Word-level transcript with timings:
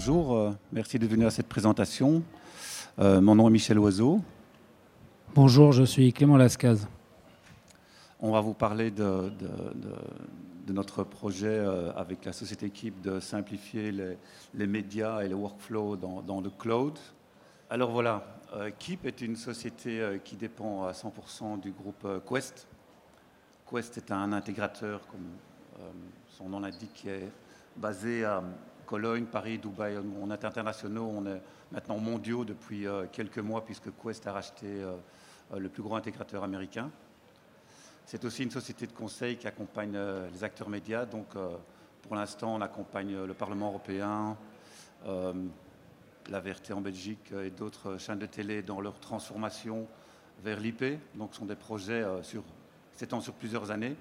bonjour, 0.00 0.34
euh, 0.34 0.52
merci 0.72 0.98
de 0.98 1.06
venir 1.06 1.26
à 1.26 1.30
cette 1.30 1.46
présentation. 1.46 2.22
Euh, 3.00 3.20
mon 3.20 3.34
nom 3.34 3.48
est 3.48 3.50
Michel 3.50 3.78
Oiseau. 3.78 4.22
Bonjour, 5.34 5.72
je 5.72 5.82
suis 5.82 6.10
Clément 6.14 6.38
Lascaz. 6.38 6.88
On 8.18 8.32
va 8.32 8.40
vous 8.40 8.54
parler 8.54 8.90
de, 8.90 9.30
notre 10.68 11.04
projet 11.04 11.62
avec 11.94 12.24
la 12.24 12.32
société 12.32 12.70
Keep 12.70 13.02
de 13.02 13.20
simplifier 13.20 13.92
les, 14.54 14.66
médias 14.66 15.20
et 15.20 15.28
les 15.28 15.34
workflows 15.34 15.96
dans, 15.96 16.40
le 16.40 16.48
cloud. 16.48 16.98
Alors 17.68 17.90
voilà, 17.90 18.24
Keep 18.78 19.04
est 19.04 19.20
une 19.20 19.36
société 19.36 20.18
qui 20.24 20.36
dépend 20.36 20.84
à 20.84 20.92
100% 20.92 21.60
du 21.60 21.72
groupe 21.72 22.08
Quest. 22.26 22.66
Quest 23.70 23.98
est 23.98 24.10
un 24.10 24.32
intégrateur, 24.32 25.02
comme 25.08 25.28
son 26.26 26.48
nom 26.48 26.60
l'indique, 26.60 26.94
qui 26.94 27.10
est 27.10 27.28
basé 27.76 28.24
à 28.24 28.42
Cologne, 28.90 29.26
Paris, 29.26 29.56
Dubaï. 29.56 29.96
On 30.20 30.32
est 30.32 30.44
internationaux, 30.44 31.08
on 31.14 31.24
est 31.24 31.40
maintenant 31.70 31.98
mondiaux 31.98 32.44
depuis 32.44 32.88
euh, 32.88 33.06
quelques 33.12 33.38
mois 33.38 33.64
puisque 33.64 33.88
Quest 34.02 34.26
a 34.26 34.32
racheté 34.32 34.66
euh, 34.66 34.96
le 35.56 35.68
plus 35.68 35.80
gros 35.80 35.94
intégrateur 35.94 36.42
américain. 36.42 36.90
C'est 38.04 38.24
aussi 38.24 38.42
une 38.42 38.50
société 38.50 38.88
de 38.88 38.92
conseil 38.92 39.36
qui 39.36 39.46
accompagne 39.46 39.92
euh, 39.94 40.28
les 40.32 40.42
acteurs 40.42 40.68
médias. 40.68 41.06
Donc, 41.06 41.28
pour 42.02 42.16
l'instant, 42.16 42.56
on 42.56 42.60
accompagne 42.60 43.24
le 43.24 43.34
Parlement 43.34 43.68
européen, 43.68 44.36
la 45.06 46.40
VRT 46.40 46.72
en 46.72 46.80
Belgique 46.80 47.32
et 47.32 47.50
d'autres 47.50 47.96
chaînes 47.98 48.18
de 48.18 48.26
télé 48.26 48.62
dans 48.62 48.80
leur 48.80 48.98
transformation 48.98 49.86
vers 50.42 50.58
l'IP. 50.58 50.82
Donc, 51.14 51.28
ce 51.32 51.38
sont 51.38 51.46
des 51.46 51.54
projets 51.54 52.04
sur, 52.22 52.42
s'étendent 52.94 53.22
sur 53.22 53.34
plusieurs 53.34 53.70
années. 53.70 53.94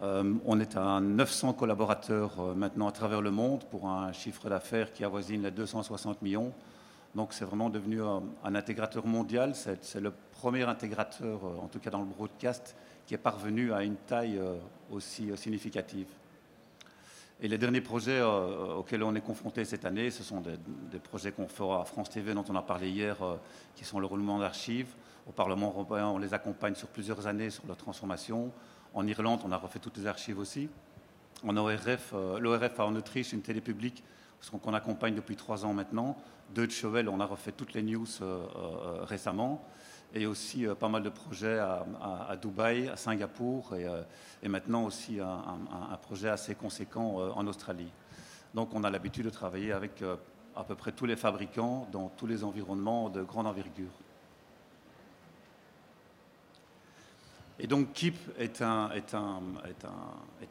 Euh, 0.00 0.34
on 0.44 0.60
est 0.60 0.76
à 0.76 1.00
900 1.00 1.54
collaborateurs 1.54 2.38
euh, 2.38 2.54
maintenant 2.54 2.86
à 2.86 2.92
travers 2.92 3.20
le 3.20 3.32
monde 3.32 3.64
pour 3.64 3.88
un 3.88 4.12
chiffre 4.12 4.48
d'affaires 4.48 4.92
qui 4.92 5.02
avoisine 5.02 5.42
les 5.42 5.50
260 5.50 6.22
millions. 6.22 6.52
Donc 7.16 7.32
c'est 7.32 7.44
vraiment 7.44 7.68
devenu 7.68 8.00
un, 8.02 8.22
intégrateur 8.54 9.06
mondial. 9.06 9.54
C'est 9.56 10.00
le 10.00 10.12
premier 10.30 10.62
intégrateur, 10.62 11.40
euh, 11.44 11.64
en 11.64 11.66
tout 11.66 11.80
cas 11.80 11.90
dans 11.90 11.98
le 11.98 12.04
broadcast, 12.04 12.76
qui 13.06 13.14
est 13.14 13.18
parvenu 13.18 13.72
à 13.72 13.82
une 13.82 13.96
taille 13.96 14.40
aussi 14.92 15.30
significative. 15.36 16.06
Et 17.40 17.48
les 17.48 17.56
derniers 17.56 17.80
projets 17.80 18.20
auxquels 18.20 19.02
on 19.02 19.14
est 19.14 19.22
confronté 19.22 19.64
cette 19.64 19.86
année, 19.86 20.10
ce 20.10 20.22
sont 20.22 20.42
des, 20.42 20.98
projets 20.98 21.32
qu'on 21.32 21.48
fera 21.48 21.80
à 21.80 21.84
France 21.86 22.10
TV, 22.10 22.34
dont 22.34 22.44
on 22.50 22.56
a 22.56 22.60
parlé 22.60 22.90
hier, 22.90 23.16
qui 23.74 23.86
sont 23.86 23.98
le 23.98 24.04
roulement 24.04 24.38
d'archives. 24.38 24.88
Au 25.26 25.32
Parlement 25.32 25.68
européen, 25.68 26.08
on 26.08 26.18
les 26.18 26.34
accompagne 26.34 26.74
sur 26.74 26.88
plusieurs 26.88 27.26
années 27.26 27.48
sur 27.48 27.66
leur 27.66 27.78
transformation. 27.78 28.52
En 28.98 29.06
Irlande, 29.06 29.42
on 29.44 29.52
a 29.52 29.56
refait 29.56 29.78
toutes 29.78 29.96
les 29.96 30.08
archives 30.08 30.40
aussi. 30.40 30.68
En 31.46 31.56
ORF, 31.56 32.14
euh, 32.14 32.40
l'ORF 32.40 32.80
en 32.80 32.96
Autriche, 32.96 33.32
une 33.32 33.42
télé 33.42 33.60
publique 33.60 34.02
qu'on 34.60 34.74
accompagne 34.74 35.14
depuis 35.14 35.36
trois 35.36 35.64
ans 35.64 35.72
maintenant. 35.72 36.16
Deutsche 36.52 36.82
Welle, 36.82 37.08
on 37.08 37.20
a 37.20 37.24
refait 37.24 37.52
toutes 37.52 37.74
les 37.74 37.82
news 37.84 38.08
euh, 38.22 38.44
euh, 38.56 39.04
récemment. 39.04 39.64
Et 40.14 40.26
aussi 40.26 40.66
pas 40.80 40.88
mal 40.88 41.04
de 41.04 41.10
projets 41.10 41.60
à, 41.60 42.36
Dubaï, 42.42 42.88
à 42.88 42.96
Singapour 42.96 43.76
et, 44.42 44.48
maintenant 44.48 44.84
aussi 44.84 45.20
un, 45.20 45.96
projet 45.98 46.30
assez 46.30 46.54
conséquent 46.54 47.16
en 47.36 47.46
Australie. 47.46 47.92
Donc 48.54 48.74
on 48.74 48.84
a 48.84 48.90
l'habitude 48.90 49.26
de 49.26 49.30
travailler 49.30 49.70
avec 49.70 50.02
à 50.56 50.64
peu 50.64 50.74
près 50.74 50.92
tous 50.92 51.04
les 51.04 51.14
fabricants 51.14 51.86
dans 51.92 52.08
tous 52.08 52.26
les 52.26 52.42
environnements 52.42 53.10
de 53.10 53.22
grande 53.22 53.46
envergure. 53.46 53.92
Et 57.60 57.66
donc 57.66 57.92
KIP 57.92 58.16
est, 58.38 58.62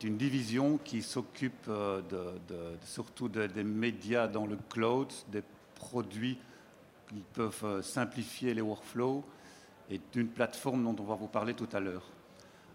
une 0.04 0.18
division 0.18 0.78
qui 0.84 1.02
s'occupe 1.02 1.68
euh, 1.70 2.02
surtout 2.84 3.30
des 3.30 3.64
médias 3.64 4.28
dans 4.28 4.46
le 4.46 4.58
cloud, 4.70 5.08
des 5.30 5.44
produits 5.76 6.38
qui 7.08 7.24
peuvent 7.34 7.64
euh, 7.64 7.82
simplifier 7.82 8.54
les 8.54 8.62
workflows 8.62 9.24
et 9.90 10.02
d'une 10.12 10.28
plateforme 10.28 10.84
dont 10.84 11.02
on 11.02 11.06
va 11.08 11.16
vous 11.16 11.28
parler 11.28 11.54
tout 11.54 11.70
à 11.72 11.80
l'heure. 11.80 12.04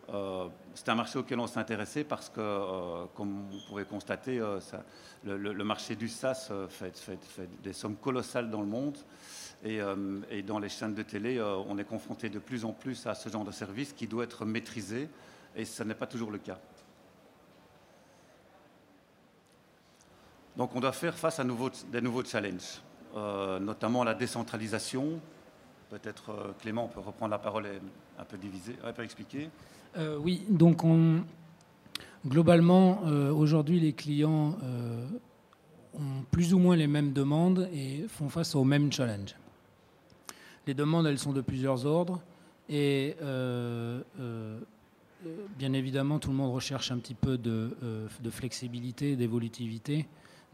Euh, 0.08 0.48
c'est 0.74 0.88
un 0.88 0.94
marché 0.94 1.18
auquel 1.18 1.38
on 1.38 1.46
s'est 1.46 1.60
intéressé 1.60 2.02
parce 2.02 2.30
que, 2.30 3.06
comme 3.14 3.50
vous 3.50 3.58
pouvez 3.68 3.84
constater, 3.84 4.40
le, 5.24 5.64
marché 5.64 5.94
du 5.94 6.08
SaaS 6.08 6.50
fait, 6.70 6.98
des 7.62 7.74
sommes 7.74 7.96
colossales 7.96 8.50
dans 8.50 8.62
le 8.62 8.66
monde. 8.66 8.96
Euh, 9.64 10.20
et, 10.30 10.42
dans 10.42 10.58
les 10.58 10.68
chaînes 10.68 10.94
de 10.94 11.02
télé, 11.02 11.38
euh, 11.38 11.56
on 11.68 11.78
est 11.78 11.84
confronté 11.84 12.28
de 12.28 12.38
plus 12.38 12.64
en 12.64 12.72
plus 12.72 13.06
à 13.06 13.14
ce 13.14 13.28
genre 13.28 13.44
de 13.44 13.52
service 13.52 13.92
qui 13.92 14.06
doit 14.06 14.24
être 14.24 14.44
maîtrisé, 14.44 15.08
et 15.54 15.64
ce 15.64 15.82
n'est 15.84 15.94
pas 15.94 16.06
toujours 16.06 16.30
le 16.30 16.38
cas. 16.38 16.58
Donc 20.56 20.74
on 20.74 20.80
doit 20.80 20.92
faire 20.92 21.16
face 21.16 21.38
à 21.38 21.44
des 21.44 22.00
nouveaux 22.00 22.24
challenges, 22.24 22.82
euh, 23.16 23.58
notamment 23.58 24.04
la 24.04 24.14
décentralisation. 24.14 25.20
Peut-être 25.90 26.54
Clément, 26.60 26.88
peut 26.88 27.00
reprendre 27.00 27.30
la 27.30 27.38
parole 27.38 27.66
et 27.66 27.80
un 28.18 28.24
peu 28.24 28.36
diviser, 28.38 28.76
un 28.82 28.92
peu 28.92 29.02
expliquer. 29.02 29.50
oui, 30.20 30.42
donc 30.48 30.84
on, 30.84 31.22
globalement, 32.26 33.02
aujourd'hui, 33.02 33.78
les 33.78 33.92
clients 33.92 34.56
ont 35.94 36.24
plus 36.30 36.54
ou 36.54 36.58
moins 36.58 36.76
les 36.76 36.86
mêmes 36.86 37.12
demandes 37.12 37.68
et 37.74 38.06
font 38.08 38.30
face 38.30 38.54
aux 38.54 38.64
mêmes 38.64 38.90
challenges. 38.90 39.34
Les 40.66 40.74
demandes, 40.74 41.06
elles 41.06 41.18
sont 41.18 41.32
de 41.32 41.40
plusieurs 41.40 41.86
ordres. 41.86 42.20
Et 42.68 43.16
euh, 43.22 44.00
euh, 44.20 44.58
bien 45.58 45.72
évidemment, 45.72 46.18
tout 46.18 46.30
le 46.30 46.36
monde 46.36 46.54
recherche 46.54 46.92
un 46.92 46.98
petit 46.98 47.14
peu 47.14 47.36
de, 47.36 47.76
euh, 47.82 48.08
flexibilité, 48.30 49.16
d'évolutivité, 49.16 50.06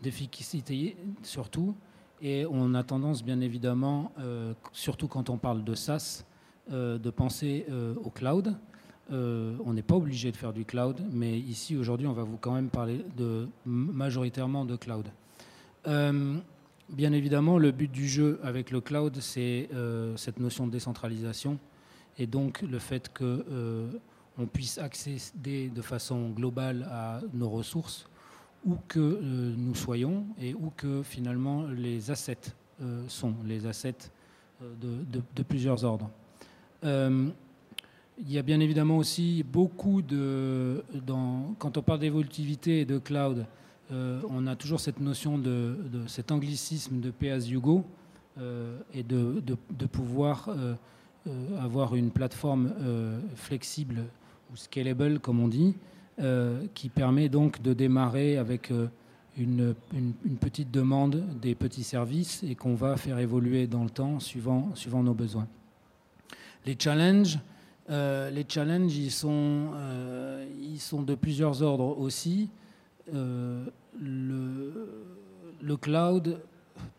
d'efficacité 0.03 0.97
surtout. 1.23 1.75
Et 2.21 2.47
on 2.51 2.75
a 2.75 2.83
tendance, 2.83 3.23
bien 3.23 3.41
évidemment, 3.41 4.11
surtout 4.73 5.07
quand 5.07 5.31
on 5.31 5.39
parle 5.39 5.63
de 5.63 5.77
SaaS, 5.77 6.25
de 6.69 7.11
penser 7.11 7.65
au 8.03 8.11
cloud. 8.11 8.57
on 9.09 9.73
n'est 9.73 9.83
pas 9.83 9.95
obligé 9.95 10.33
de 10.33 10.37
faire 10.37 10.53
du 10.53 10.65
cloud, 10.65 11.01
mais 11.13 11.39
ici, 11.39 11.77
aujourd'hui, 11.77 12.09
on 12.09 12.15
va 12.15 12.25
vous 12.25 12.37
quand 12.37 12.51
même 12.51 12.71
parler 12.71 13.05
de, 13.17 13.47
majoritairement 13.65 14.65
de 14.65 14.75
cloud. 14.75 15.07
Bien 16.91 17.12
évidemment, 17.12 17.59
le 17.59 17.71
but 17.71 17.93
du 17.93 18.09
jeu 18.09 18.41
avec 18.43 18.71
le 18.71 18.81
cloud, 18.81 19.19
c'est 19.21 19.69
euh, 19.75 20.16
cette 20.16 20.41
notion 20.41 20.66
de 20.66 20.72
décentralisation 20.72 21.59
et 22.16 22.26
donc 22.26 22.62
le 22.62 22.78
fait 22.78 23.12
qu'on 23.15 23.25
euh, 23.25 23.91
puisse 24.50 24.78
accéder 24.78 25.69
de 25.69 25.82
façon 25.82 26.31
globale 26.31 26.88
à 26.91 27.21
nos 27.34 27.50
ressources 27.50 28.09
où 28.65 28.76
que 28.88 28.99
euh, 28.99 29.54
nous 29.54 29.75
soyons 29.75 30.25
et 30.41 30.54
où 30.54 30.72
que 30.75 31.03
finalement 31.03 31.66
les 31.66 32.10
assets 32.10 32.54
sont, 33.09 33.34
les 33.44 33.66
assets 33.66 34.10
de, 34.62 35.43
plusieurs 35.43 35.84
ordres. 35.84 36.09
il 36.84 37.32
y 38.25 38.38
a 38.38 38.43
bien 38.43 38.60
évidemment 38.60 38.99
aussi 38.99 39.43
beaucoup 39.43 40.00
de... 40.00 40.84
quand 41.59 41.76
on 41.76 41.82
parle 41.82 41.99
d'évolutivité 41.99 42.82
et 42.82 42.84
de 42.84 42.99
cloud, 42.99 43.47
euh, 43.91 44.21
on 44.28 44.47
a 44.47 44.54
toujours 44.54 44.81
cette 44.81 45.00
notion 45.00 45.38
de, 45.38 45.76
cet 46.06 46.31
anglicisme 46.31 47.00
de 47.00 47.10
pay 47.10 47.31
as 47.31 47.49
you 47.49 47.60
go 47.60 47.84
euh, 48.38 48.78
et 48.93 49.03
de, 49.03 49.41
pouvoir 49.91 50.50
euh, 50.50 50.75
avoir 51.60 51.94
une 51.94 52.10
plateforme 52.10 52.72
flexible 53.34 54.04
ou 54.53 54.56
scalable, 54.56 55.21
comme 55.21 55.41
on 55.41 55.49
dit, 55.49 55.75
qui 56.75 56.88
permet 56.88 57.28
donc 57.28 57.62
de 57.62 57.72
démarrer 57.72 58.37
avec 58.38 58.72
une, 59.37 59.75
petite 60.41 60.70
demande 60.70 61.22
des 61.41 61.55
petits 61.55 61.84
services 61.84 62.43
et 62.43 62.55
qu'on 62.55 62.75
va 62.75 62.96
faire 62.96 63.19
évoluer 63.19 63.67
dans 63.67 63.84
le 63.84 63.91
temps 63.91 64.20
suivant, 64.20 64.70
suivant 64.75 65.02
nos 65.02 65.14
besoins. 65.14 65.46
Les 66.64 66.76
challenges, 66.79 67.38
les 67.88 68.46
challenges 68.49 68.96
ils, 68.96 69.11
sont, 69.11 69.73
ils 70.61 70.81
sont 70.81 71.02
de 71.02 71.14
plusieurs 71.14 71.62
ordres 71.62 71.99
aussi. 71.99 72.49
Euh, 73.14 73.64
le, 74.00 75.76
cloud, 75.76 76.40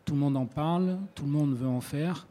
tout 0.05 0.13
le 0.13 0.19
monde 0.19 0.37
en 0.37 0.45
parle, 0.45 0.97
tout 1.15 1.25
le 1.25 1.31
monde 1.31 1.53
veut 1.53 1.67
en 1.67 1.81
faire. 1.81 2.27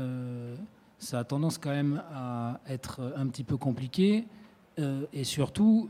Euh, 0.00 0.54
ça 0.98 1.20
a 1.20 1.24
tendance 1.24 1.58
quand 1.58 1.70
même 1.70 2.02
à 2.12 2.60
être 2.68 3.14
un 3.16 3.26
petit 3.26 3.44
peu 3.44 3.56
compliqué. 3.56 4.26
Euh, 4.78 5.04
et 5.12 5.24
surtout, 5.24 5.88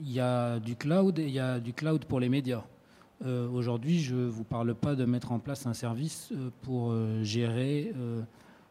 il 0.00 0.12
y 0.12 0.20
a 0.20 0.58
du 0.58 0.76
cloud 0.76 1.18
et 1.18 1.24
il 1.24 1.32
y 1.32 1.40
a 1.40 1.60
du 1.60 1.72
cloud 1.72 2.04
pour 2.04 2.20
les 2.20 2.28
médias. 2.28 2.64
Aujourd'hui, 3.24 3.98
je 3.98 4.14
ne 4.14 4.28
vous 4.28 4.44
parle 4.44 4.74
pas 4.76 4.94
de 4.94 5.04
mettre 5.04 5.32
en 5.32 5.40
place 5.40 5.66
un 5.66 5.74
service 5.74 6.32
pour 6.62 6.94
gérer 7.22 7.92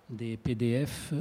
des 0.09 0.37
PDF 0.37 1.13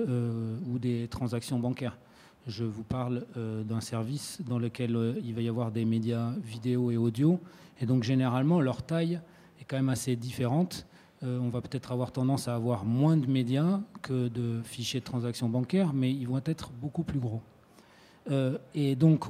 ou 0.70 0.78
des 0.78 1.08
transactions 1.08 1.58
bancaires. 1.58 1.98
Je 2.46 2.62
vous 2.62 2.84
parle 2.84 3.26
euh, 3.36 3.64
d'un 3.64 3.80
service 3.80 4.38
dans 4.46 4.60
lequel 4.60 4.94
euh, 4.94 5.14
il 5.24 5.34
va 5.34 5.40
y 5.40 5.48
avoir 5.48 5.72
des 5.72 5.84
médias 5.84 6.30
vidéo 6.44 6.92
et 6.92 6.96
audio. 6.96 7.40
Et 7.80 7.86
donc 7.86 8.04
généralement, 8.04 8.60
leur 8.60 8.84
taille 8.84 9.20
est 9.60 9.64
quand 9.64 9.74
même 9.74 9.88
assez 9.88 10.14
différente. 10.14 10.86
Euh, 11.24 11.40
on 11.40 11.48
va 11.48 11.60
peut-être 11.60 11.90
avoir 11.90 12.12
tendance 12.12 12.46
à 12.46 12.54
avoir 12.54 12.84
moins 12.84 13.16
de 13.16 13.26
médias 13.26 13.80
que 14.00 14.28
de 14.28 14.60
fichiers 14.62 15.00
de 15.00 15.04
transactions 15.04 15.48
bancaires, 15.48 15.92
mais 15.92 16.12
ils 16.12 16.28
vont 16.28 16.40
être 16.44 16.70
beaucoup 16.70 17.02
plus 17.02 17.18
gros. 17.18 17.42
et 18.74 18.96
donc, 18.96 19.24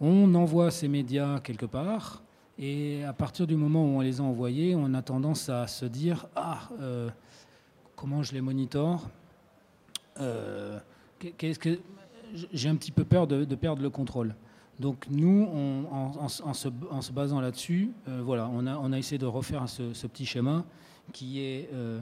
on 0.00 0.34
envoie 0.34 0.70
ces 0.70 0.88
médias 0.88 1.40
quelque 1.40 1.66
part, 1.66 2.22
Et 2.58 3.04
à 3.04 3.12
partir 3.12 3.46
du 3.46 3.56
moment 3.56 3.84
où 3.84 3.98
on 3.98 4.00
les 4.00 4.20
a 4.20 4.22
envoyés, 4.24 4.74
on 4.74 4.94
a 4.94 5.02
tendance 5.02 5.48
à 5.48 5.66
se 5.66 5.86
dire 5.86 6.26
Ah, 6.36 6.68
comment 7.96 8.22
je 8.22 8.32
les 8.32 8.40
monitore? 8.40 9.08
Qu'est-ce 11.18 11.58
que 11.58 11.78
j'ai 12.52 12.68
un 12.68 12.76
petit 12.76 12.92
peu 12.92 13.04
peur 13.04 13.26
de, 13.26 13.44
perdre 13.54 13.82
le 13.82 13.90
contrôle. 13.90 14.34
Donc 14.80 15.06
nous, 15.10 15.48
en, 15.90 16.28
se, 16.28 17.12
basant 17.12 17.40
là-dessus, 17.40 17.90
euh, 18.08 18.22
voilà, 18.24 18.48
on 18.48 18.92
a, 18.92 18.98
essayé 18.98 19.18
de 19.18 19.26
refaire 19.26 19.68
ce, 19.68 20.06
petit 20.06 20.26
schéma 20.26 20.64
qui 21.12 21.40
est 21.40 21.70
euh, 21.72 22.00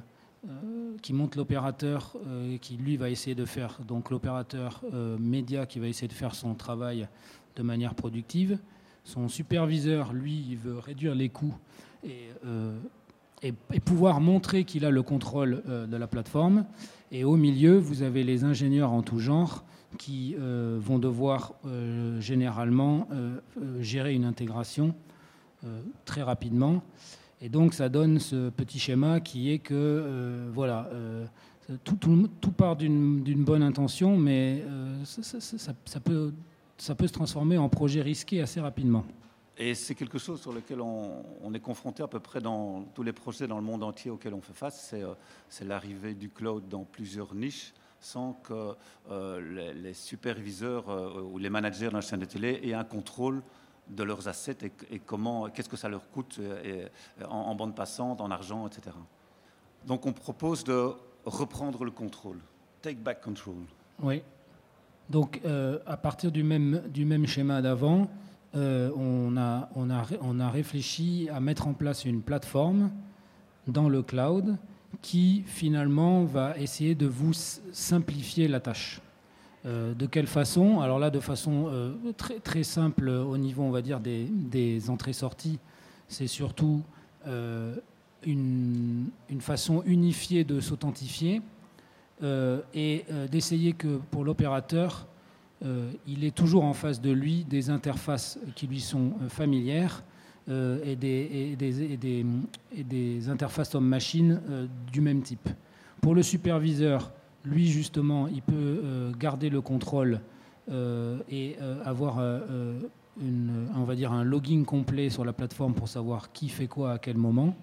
euh, 0.48 0.96
qui 1.00 1.12
montre 1.12 1.38
l'opérateur 1.38 2.16
qui 2.60 2.76
lui 2.76 2.96
va 2.96 3.08
essayer 3.08 3.34
de 3.34 3.44
faire 3.44 3.78
donc 3.86 4.10
l'opérateur 4.10 4.82
média 5.18 5.66
qui 5.66 5.78
va 5.78 5.88
essayer 5.88 6.08
de 6.08 6.12
faire 6.12 6.34
son 6.34 6.54
travail 6.54 7.08
de 7.56 7.62
manière 7.62 7.94
productive. 7.94 8.58
Son 9.04 9.28
superviseur, 9.28 10.12
lui, 10.12 10.44
il 10.48 10.56
veut 10.56 10.78
réduire 10.78 11.14
les 11.14 11.30
coûts 11.30 11.56
et, 12.04 12.28
et, 13.42 13.52
pouvoir 13.80 14.20
montrer 14.20 14.64
qu'il 14.64 14.84
a 14.84 14.90
le 14.90 15.02
contrôle 15.02 15.62
de 15.66 15.96
la 15.96 16.06
plateforme. 16.06 16.64
Et 17.12 17.24
au 17.24 17.36
milieu, 17.36 17.76
vous 17.78 18.02
avez 18.02 18.24
les 18.24 18.44
ingénieurs 18.44 18.92
en 18.92 19.02
tout 19.02 19.18
genre 19.18 19.64
qui 19.96 20.34
euh, 20.38 20.78
vont 20.80 20.98
devoir 20.98 21.54
euh, 21.64 22.20
généralement 22.20 23.08
euh, 23.12 23.38
gérer 23.80 24.14
une 24.14 24.24
intégration 24.24 24.94
très 26.04 26.22
rapidement. 26.22 26.80
Et 27.40 27.48
donc 27.48 27.74
ça 27.74 27.88
donne 27.88 28.20
ce 28.20 28.50
petit 28.50 28.78
schéma 28.78 29.18
qui 29.18 29.50
est 29.50 29.58
que 29.58 30.48
voilà, 30.54 30.88
tout, 31.82 32.52
part 32.56 32.76
d'une 32.76 33.42
bonne 33.42 33.64
intention, 33.64 34.16
mais 34.16 34.62
ça 35.02 36.00
peut 36.00 36.32
se 36.78 37.12
transformer 37.12 37.58
en 37.58 37.68
projet 37.68 38.00
risqué 38.00 38.40
assez 38.40 38.60
rapidement. 38.60 39.04
Et 39.58 39.74
c'est 39.74 39.94
quelque 39.94 40.18
chose 40.18 40.40
sur 40.40 40.52
lequel 40.52 40.80
on, 40.82 41.54
est 41.54 41.60
confronté 41.60 42.02
à 42.02 42.08
peu 42.08 42.20
près 42.20 42.40
dans 42.40 42.82
tous 42.94 43.02
les 43.02 43.14
projets 43.14 43.46
dans 43.46 43.56
le 43.56 43.64
monde 43.64 43.82
entier 43.82 44.10
auxquels 44.10 44.34
on 44.34 44.42
fait 44.42 44.52
face. 44.52 44.94
C'est 45.48 45.64
l'arrivée 45.64 46.14
du 46.14 46.28
cloud 46.28 46.68
dans 46.68 46.84
plusieurs 46.84 47.34
niches 47.34 47.72
sans 47.98 48.34
que 48.34 48.74
euh, 49.10 49.72
les, 49.74 49.94
superviseurs 49.94 50.88
euh, 50.90 51.22
ou 51.22 51.38
les 51.38 51.50
managers 51.50 51.90
la 51.90 52.02
chaîne 52.02 52.20
de 52.20 52.26
télé 52.26 52.60
aient 52.62 52.74
un 52.74 52.84
contrôle 52.84 53.42
de 53.88 54.02
leurs 54.02 54.28
assets 54.28 54.58
et, 54.90 54.98
comment, 54.98 55.48
qu'est-ce 55.48 55.68
que 55.68 55.76
ça 55.76 55.88
leur 55.88 56.10
coûte 56.10 56.38
euh, 56.40 56.88
en, 57.26 57.54
bande 57.54 57.74
passante, 57.74 58.20
en 58.20 58.30
argent, 58.30 58.66
etc. 58.66 58.94
Donc 59.86 60.06
on 60.06 60.12
propose 60.12 60.64
de 60.64 60.92
reprendre 61.24 61.84
le 61.84 61.90
contrôle, 61.90 62.38
take 62.82 63.00
back 63.00 63.22
control. 63.22 63.64
Oui. 64.02 64.22
Donc 65.08 65.40
à 65.86 65.96
partir 65.96 66.32
du 66.32 66.42
même, 66.42 66.82
du 66.88 67.04
même 67.04 67.26
schéma 67.26 67.62
d'avant, 67.62 68.08
on, 68.54 69.36
a, 69.36 69.68
on, 69.74 69.90
a, 69.90 70.06
on 70.22 70.40
a 70.40 70.50
réfléchi 70.50 71.28
à 71.32 71.40
mettre 71.40 71.66
en 71.66 71.74
place 71.74 72.04
une 72.04 72.22
plateforme 72.22 72.90
dans 73.66 73.88
le 73.88 74.02
cloud 74.02 74.56
qui 75.02 75.44
finalement 75.46 76.24
va 76.24 76.56
essayer 76.58 76.94
de 76.94 77.06
vous 77.06 77.32
simplifier 77.32 78.48
la 78.48 78.60
tâche. 78.60 79.00
Euh, 79.64 79.94
de 79.94 80.06
quelle 80.06 80.26
façon? 80.26 80.80
Alors 80.80 80.98
là, 80.98 81.10
de 81.10 81.18
façon 81.18 81.66
euh, 81.68 81.92
très, 82.16 82.38
très 82.38 82.62
simple 82.62 83.08
au 83.08 83.36
niveau, 83.36 83.62
on 83.62 83.70
va 83.70 83.82
dire, 83.82 84.00
des, 84.00 84.24
des 84.24 84.90
entrées-sorties, 84.90 85.58
c'est 86.08 86.28
surtout 86.28 86.82
euh, 87.26 87.74
une, 88.24 89.06
une, 89.28 89.40
façon 89.40 89.82
unifiée 89.86 90.44
de 90.44 90.60
s'authentifier 90.60 91.42
et 92.72 93.04
d'essayer 93.30 93.74
que 93.74 93.98
pour 94.10 94.24
l'opérateur, 94.24 95.06
il 95.62 96.24
ait 96.24 96.30
toujours 96.30 96.64
en 96.64 96.74
face 96.74 97.00
de 97.00 97.10
lui 97.10 97.44
des 97.44 97.70
interfaces 97.70 98.38
qui 98.54 98.66
lui 98.66 98.80
sont 98.80 99.12
familières 99.28 100.02
euh, 100.48 100.78
et, 100.84 100.94
des, 102.84 103.28
interfaces 103.28 103.74
homme-machine 103.74 104.40
euh, 104.48 104.66
du 104.92 105.00
même 105.00 105.22
type. 105.22 105.48
Pour 106.00 106.14
le 106.14 106.22
superviseur, 106.22 107.10
lui 107.44 107.66
justement, 107.66 108.28
il 108.28 108.42
peut 108.42 108.54
euh, 108.54 109.12
garder 109.18 109.50
le 109.50 109.60
contrôle 109.60 110.20
et 111.30 111.56
avoir 111.84 112.18
un 112.18 114.24
logging 114.24 114.64
complet 114.64 115.10
sur 115.10 115.24
la 115.24 115.32
plateforme 115.32 115.74
pour 115.74 115.86
savoir 115.86 116.32
qui 116.32 116.48
fait 116.48 116.66
quoi 116.66 116.94
à 116.94 116.98
quel 116.98 117.16
moment. 117.16 117.54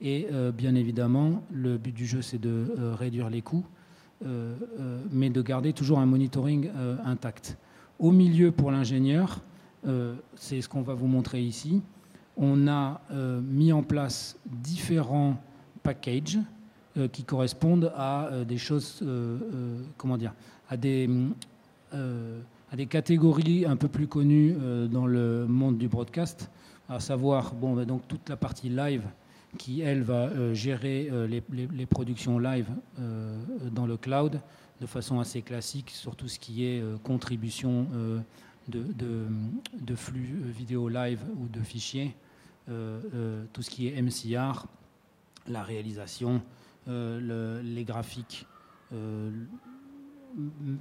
Et 0.00 0.26
bien 0.52 0.74
évidemment, 0.74 1.44
le 1.52 1.78
but 1.78 1.94
du 1.94 2.06
jeu, 2.06 2.22
c'est 2.22 2.40
de 2.40 2.66
réduire 2.98 3.30
les 3.30 3.40
coûts, 3.40 3.64
mais 5.10 5.30
de 5.30 5.42
garder 5.42 5.72
toujours 5.72 5.98
un 5.98 6.06
monitoring 6.06 6.70
intact. 7.04 7.56
Au 7.98 8.10
milieu, 8.10 8.52
pour 8.52 8.70
l'ingénieur, 8.70 9.40
c'est 10.36 10.60
ce 10.60 10.68
qu'on 10.68 10.82
va 10.82 10.94
vous 10.94 11.06
montrer 11.06 11.42
ici 11.42 11.82
on 12.40 12.66
a 12.68 13.00
euh, 13.12 13.40
mis 13.40 13.72
en 13.72 13.82
place 13.82 14.36
différents 14.46 15.36
packages 15.82 16.38
euh, 16.96 17.06
qui 17.06 17.22
correspondent 17.22 17.92
à 17.94 18.26
euh, 18.26 18.44
des 18.44 18.56
choses, 18.56 19.04
comment 19.96 20.16
dire, 20.16 20.32
à 20.68 20.76
des, 20.76 21.08
à 21.92 22.76
des 22.76 22.86
catégories 22.86 23.66
un 23.66 23.76
peu 23.76 23.88
plus 23.88 24.06
connues 24.06 24.54
dans 24.90 25.06
le 25.06 25.46
monde 25.46 25.78
du 25.78 25.88
broadcast, 25.88 26.48
à 26.88 27.00
savoir 27.00 27.54
bon, 27.54 27.74
ben 27.74 27.84
donc 27.84 28.06
toute 28.08 28.28
la 28.28 28.36
partie 28.36 28.68
live 28.68 29.02
qui, 29.58 29.80
elle, 29.80 30.02
va 30.02 30.54
gérer 30.54 31.10
les, 31.28 31.86
productions 31.86 32.38
live 32.38 32.68
dans 33.72 33.86
le 33.86 33.96
cloud 33.96 34.40
de 34.80 34.86
façon 34.86 35.20
assez 35.20 35.42
classique 35.42 35.90
sur 35.90 36.16
tout 36.16 36.28
ce 36.28 36.38
qui 36.38 36.64
est 36.64 36.82
contribution 37.02 37.86
de, 38.68 39.94
flux 39.96 40.36
vidéo 40.56 40.88
live 40.88 41.20
ou 41.38 41.48
de 41.48 41.60
fichiers. 41.60 42.14
Euh, 42.68 43.00
euh, 43.14 43.44
tout 43.52 43.62
ce 43.62 43.70
qui 43.70 43.88
est 43.88 44.00
MCR, 44.00 44.66
la 45.48 45.62
réalisation, 45.62 46.40
euh, 46.88 47.60
les 47.62 47.84
graphiques, 47.84 48.46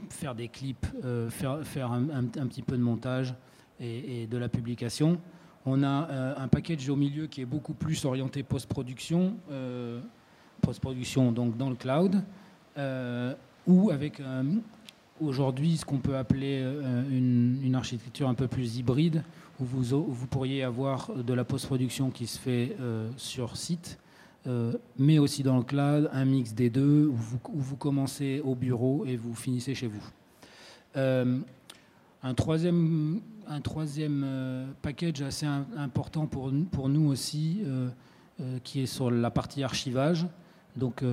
faire 0.09 0.35
des 0.35 0.47
clips, 0.47 0.85
faire 1.29 1.91
un, 1.91 2.25
petit 2.25 2.61
peu 2.61 2.77
de 2.77 2.81
montage 2.81 3.33
et, 3.79 4.27
de 4.27 4.37
la 4.37 4.49
publication. 4.49 5.19
On 5.71 5.83
a 5.83 6.35
un 6.37 6.47
package 6.47 6.89
au 6.89 6.95
milieu 6.95 7.27
qui 7.27 7.41
est 7.41 7.45
beaucoup 7.45 7.73
plus 7.73 8.03
orienté 8.05 8.41
post-production, 8.41 9.35
post-production 10.61 11.31
donc 11.31 11.57
dans 11.57 11.69
le 11.69 11.75
cloud, 11.75 12.23
ou 13.67 13.91
avec 13.91 14.19
aujourd'hui 15.21 15.77
ce 15.77 15.85
qu'on 15.85 15.99
peut 15.99 16.17
appeler 16.17 16.59
une, 17.11 17.75
architecture 17.75 18.27
un 18.27 18.33
peu 18.33 18.47
plus 18.47 18.77
hybride, 18.77 19.23
où 19.59 19.65
vous, 19.65 20.27
pourriez 20.27 20.63
avoir 20.63 21.11
de 21.13 21.33
la 21.33 21.43
post-production 21.43 22.09
qui 22.09 22.27
se 22.27 22.39
fait 22.39 22.75
euh, 22.79 23.09
sur 23.17 23.57
site, 23.57 23.99
euh, 24.47 24.73
mais 24.97 25.19
aussi 25.19 25.43
dans 25.43 25.57
le 25.57 25.63
cloud, 25.63 26.09
un 26.13 26.25
mix 26.25 26.53
des 26.53 26.69
deux, 26.69 27.07
où 27.07 27.15
vous, 27.53 27.75
commencez 27.75 28.41
au 28.43 28.55
bureau 28.55 29.05
et 29.05 29.17
vous 29.17 29.35
finissez 29.35 29.75
chez 29.75 29.87
vous. 29.87 30.03
Euh, 30.95 31.39
un 32.23 32.33
troisième, 32.33 33.21
un 33.49 33.61
troisième 33.61 34.25
package 34.81 35.21
assez 35.21 35.45
important 35.45 36.27
pour, 36.27 36.51
pour 36.71 36.87
nous 36.87 37.09
aussi, 37.09 37.61
qui 38.63 38.81
est 38.81 38.85
sur 38.85 39.11
la 39.11 39.31
partie 39.31 39.63
archivage. 39.63 40.27
Donc 40.75 41.03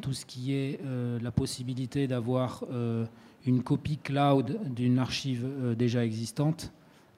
tout 0.00 0.12
ce 0.12 0.26
qui 0.26 0.54
est 0.54 0.80
la 1.22 1.30
possibilité 1.30 2.08
d'avoir 2.08 2.64
une 3.46 3.62
copie 3.62 3.98
cloud 3.98 4.58
d'une 4.74 4.98
archive 4.98 5.46
déjà 5.76 6.04
existante 6.04 6.72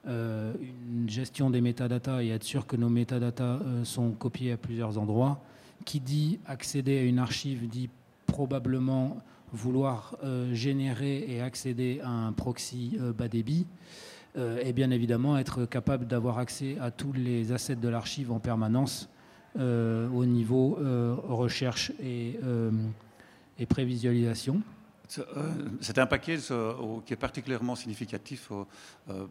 euh, 0.07 0.53
une 0.89 1.09
gestion 1.09 1.49
des 1.49 1.59
métadatas 1.59 2.23
et 2.23 2.29
être 2.29 2.43
sûr 2.43 2.65
que 2.65 2.77
nos 2.77 2.87
métadatas 2.87 3.59
euh, 3.61 3.83
sont 3.83 4.11
copiés 4.11 4.53
à 4.53 4.57
plusieurs 4.57 4.97
endroits. 4.97 5.41
Qui 5.85 5.99
dit 5.99 6.39
accéder 6.45 6.97
à 6.99 7.03
une 7.03 7.19
archive 7.19 7.67
dit 7.67 7.89
probablement 8.25 9.17
vouloir 9.53 10.15
euh, 10.23 10.53
générer 10.53 11.25
et 11.27 11.41
accéder 11.41 12.01
à 12.03 12.09
un 12.09 12.31
proxy 12.31 12.97
bas 13.17 13.27
débit. 13.27 13.65
et 14.37 14.73
bien 14.73 14.91
évidemment 14.91 15.37
être 15.37 15.65
capable 15.65 16.05
d'avoir 16.07 16.37
accès 16.37 16.77
à 16.79 16.91
tous 16.91 17.11
les 17.13 17.51
assets 17.51 17.75
de 17.75 17.89
l'archive 17.89 18.31
en 18.31 18.39
permanence 18.39 19.09
au 19.57 20.25
niveau 20.25 20.77
recherche 21.27 21.91
et, 21.99 22.39
prévisualisation. 23.67 24.61
Euh, 25.17 25.23
c'est 25.81 25.97
un 25.97 26.05
paquet 26.05 26.37
euh, 26.51 26.99
qui 27.05 27.13
est 27.13 27.17
particulièrement 27.17 27.75
significatif. 27.75 28.51
Euh, 29.09 29.25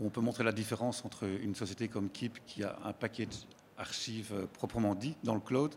on 0.00 0.08
peut 0.08 0.20
montrer 0.20 0.44
la 0.44 0.52
différence 0.52 1.04
entre 1.04 1.24
une 1.24 1.54
société 1.54 1.88
comme 1.88 2.08
Keep, 2.08 2.44
qui 2.46 2.64
a 2.64 2.78
un 2.84 2.92
paquet 2.92 3.28
archives 3.76 4.46
proprement 4.54 4.94
dit 4.94 5.16
dans 5.22 5.34
le 5.34 5.40
cloud, 5.40 5.74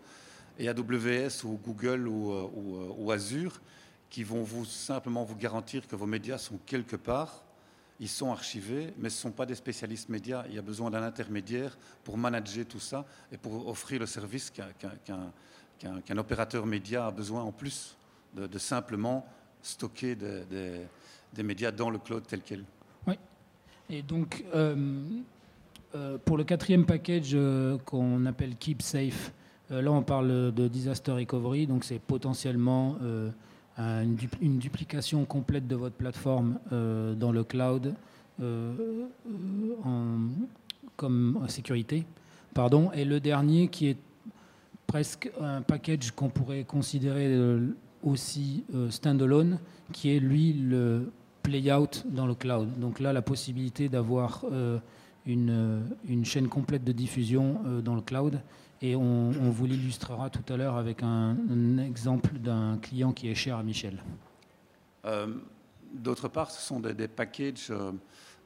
et 0.60 0.70
AWS 0.70 1.44
ou 1.46 1.60
Google 1.64 2.08
ou, 2.08 3.12
Azure, 3.12 3.62
qui 4.10 4.24
vont 4.24 4.44
vous 4.44 4.66
simplement 4.66 5.24
vous 5.24 5.36
garantir 5.36 5.88
que 5.88 5.96
vos 5.96 6.06
médias 6.06 6.38
sont 6.38 6.60
quelque 6.66 6.96
part. 6.96 7.44
Ils 8.00 8.10
sont 8.10 8.32
archivés, 8.32 8.94
mais 8.98 9.10
ce 9.10 9.18
ne 9.18 9.22
sont 9.22 9.32
pas 9.32 9.46
des 9.46 9.56
spécialistes 9.56 10.10
médias. 10.10 10.44
Il 10.50 10.56
y 10.56 10.60
a 10.60 10.62
besoin 10.62 10.90
d'un 10.92 11.04
intermédiaire 11.04 11.78
pour 12.04 12.18
manager 12.18 12.66
tout 12.66 12.80
ça 12.80 13.06
et 13.32 13.38
pour 13.38 13.68
offrir 13.68 14.00
le 14.00 14.06
service 14.06 14.52
qu'un 14.52 16.18
opérateur 16.18 16.66
média 16.66 17.08
a 17.08 17.12
besoin 17.12 17.44
en 17.44 17.52
plus 17.52 17.96
de, 18.36 18.58
simplement 18.58 19.26
stocker 19.62 20.16
des 20.16 21.44
médias 21.44 21.72
dans 21.72 21.90
le 21.90 22.00
cloud 22.00 22.24
tel 22.28 22.42
quel. 22.42 22.66
Oui. 23.08 23.18
Et 23.90 24.02
donc, 24.02 24.44
euh, 24.56 26.18
pour 26.26 26.38
le 26.38 26.44
quatrième 26.44 26.86
package 26.86 27.38
qu'on 27.86 28.26
appelle 28.26 28.56
Keep 28.58 28.82
Safe, 28.82 29.32
là 29.70 29.92
on 29.92 30.02
parle 30.02 30.54
de 30.54 30.68
disaster 30.68 31.12
recovery, 31.12 31.68
donc 31.68 31.84
c'est 31.84 32.00
potentiellement 32.00 32.98
une, 33.78 34.18
une, 34.42 34.60
duplication 34.60 35.26
complète 35.26 35.68
de 35.68 35.76
votre 35.76 35.96
plateforme 35.96 36.60
dans 36.72 37.32
le 37.32 37.44
cloud 37.44 37.96
en, 38.42 40.16
comme 40.96 41.46
sécurité. 41.48 42.06
Pardon. 42.54 42.92
Et 42.94 43.04
le 43.06 43.20
dernier 43.20 43.68
qui 43.68 43.88
est 43.88 43.98
presque 44.86 45.32
un 45.42 45.62
package 45.62 46.12
qu'on 46.12 46.30
pourrait 46.30 46.66
considérer 46.66 47.36
aussi 48.04 48.64
standalone, 48.90 49.60
qui 49.92 50.16
est 50.16 50.20
lui 50.20 50.54
le 50.54 51.12
play-out 51.44 52.06
dans 52.10 52.26
le 52.26 52.34
cloud. 52.34 52.80
Donc 52.80 53.00
là, 53.00 53.14
la 53.14 53.22
possibilité 53.22 53.90
d'avoir 53.90 54.46
euh, 54.52 54.80
une, 55.26 55.84
euh, 56.10 56.24
chaîne 56.24 56.48
complète 56.48 56.84
de 56.84 56.94
diffusion 56.94 57.60
euh, 57.66 57.82
dans 57.82 57.96
le 57.96 58.02
cloud. 58.02 58.42
Et 58.86 58.98
on, 58.98 59.32
vous 59.32 59.66
l'illustrera 59.66 60.30
tout 60.30 60.44
à 60.54 60.58
l'heure 60.58 60.76
avec 60.76 61.04
un, 61.04 61.38
exemple 61.78 62.38
d'un 62.38 62.78
client 62.80 63.14
qui 63.14 63.30
est 63.30 63.36
cher 63.36 63.56
à 63.56 63.64
Michel. 63.64 64.04
D'autre 65.94 66.28
part, 66.28 66.52
ce 66.52 66.62
sont 66.62 66.82
des, 66.82 67.08
packages 67.08 67.72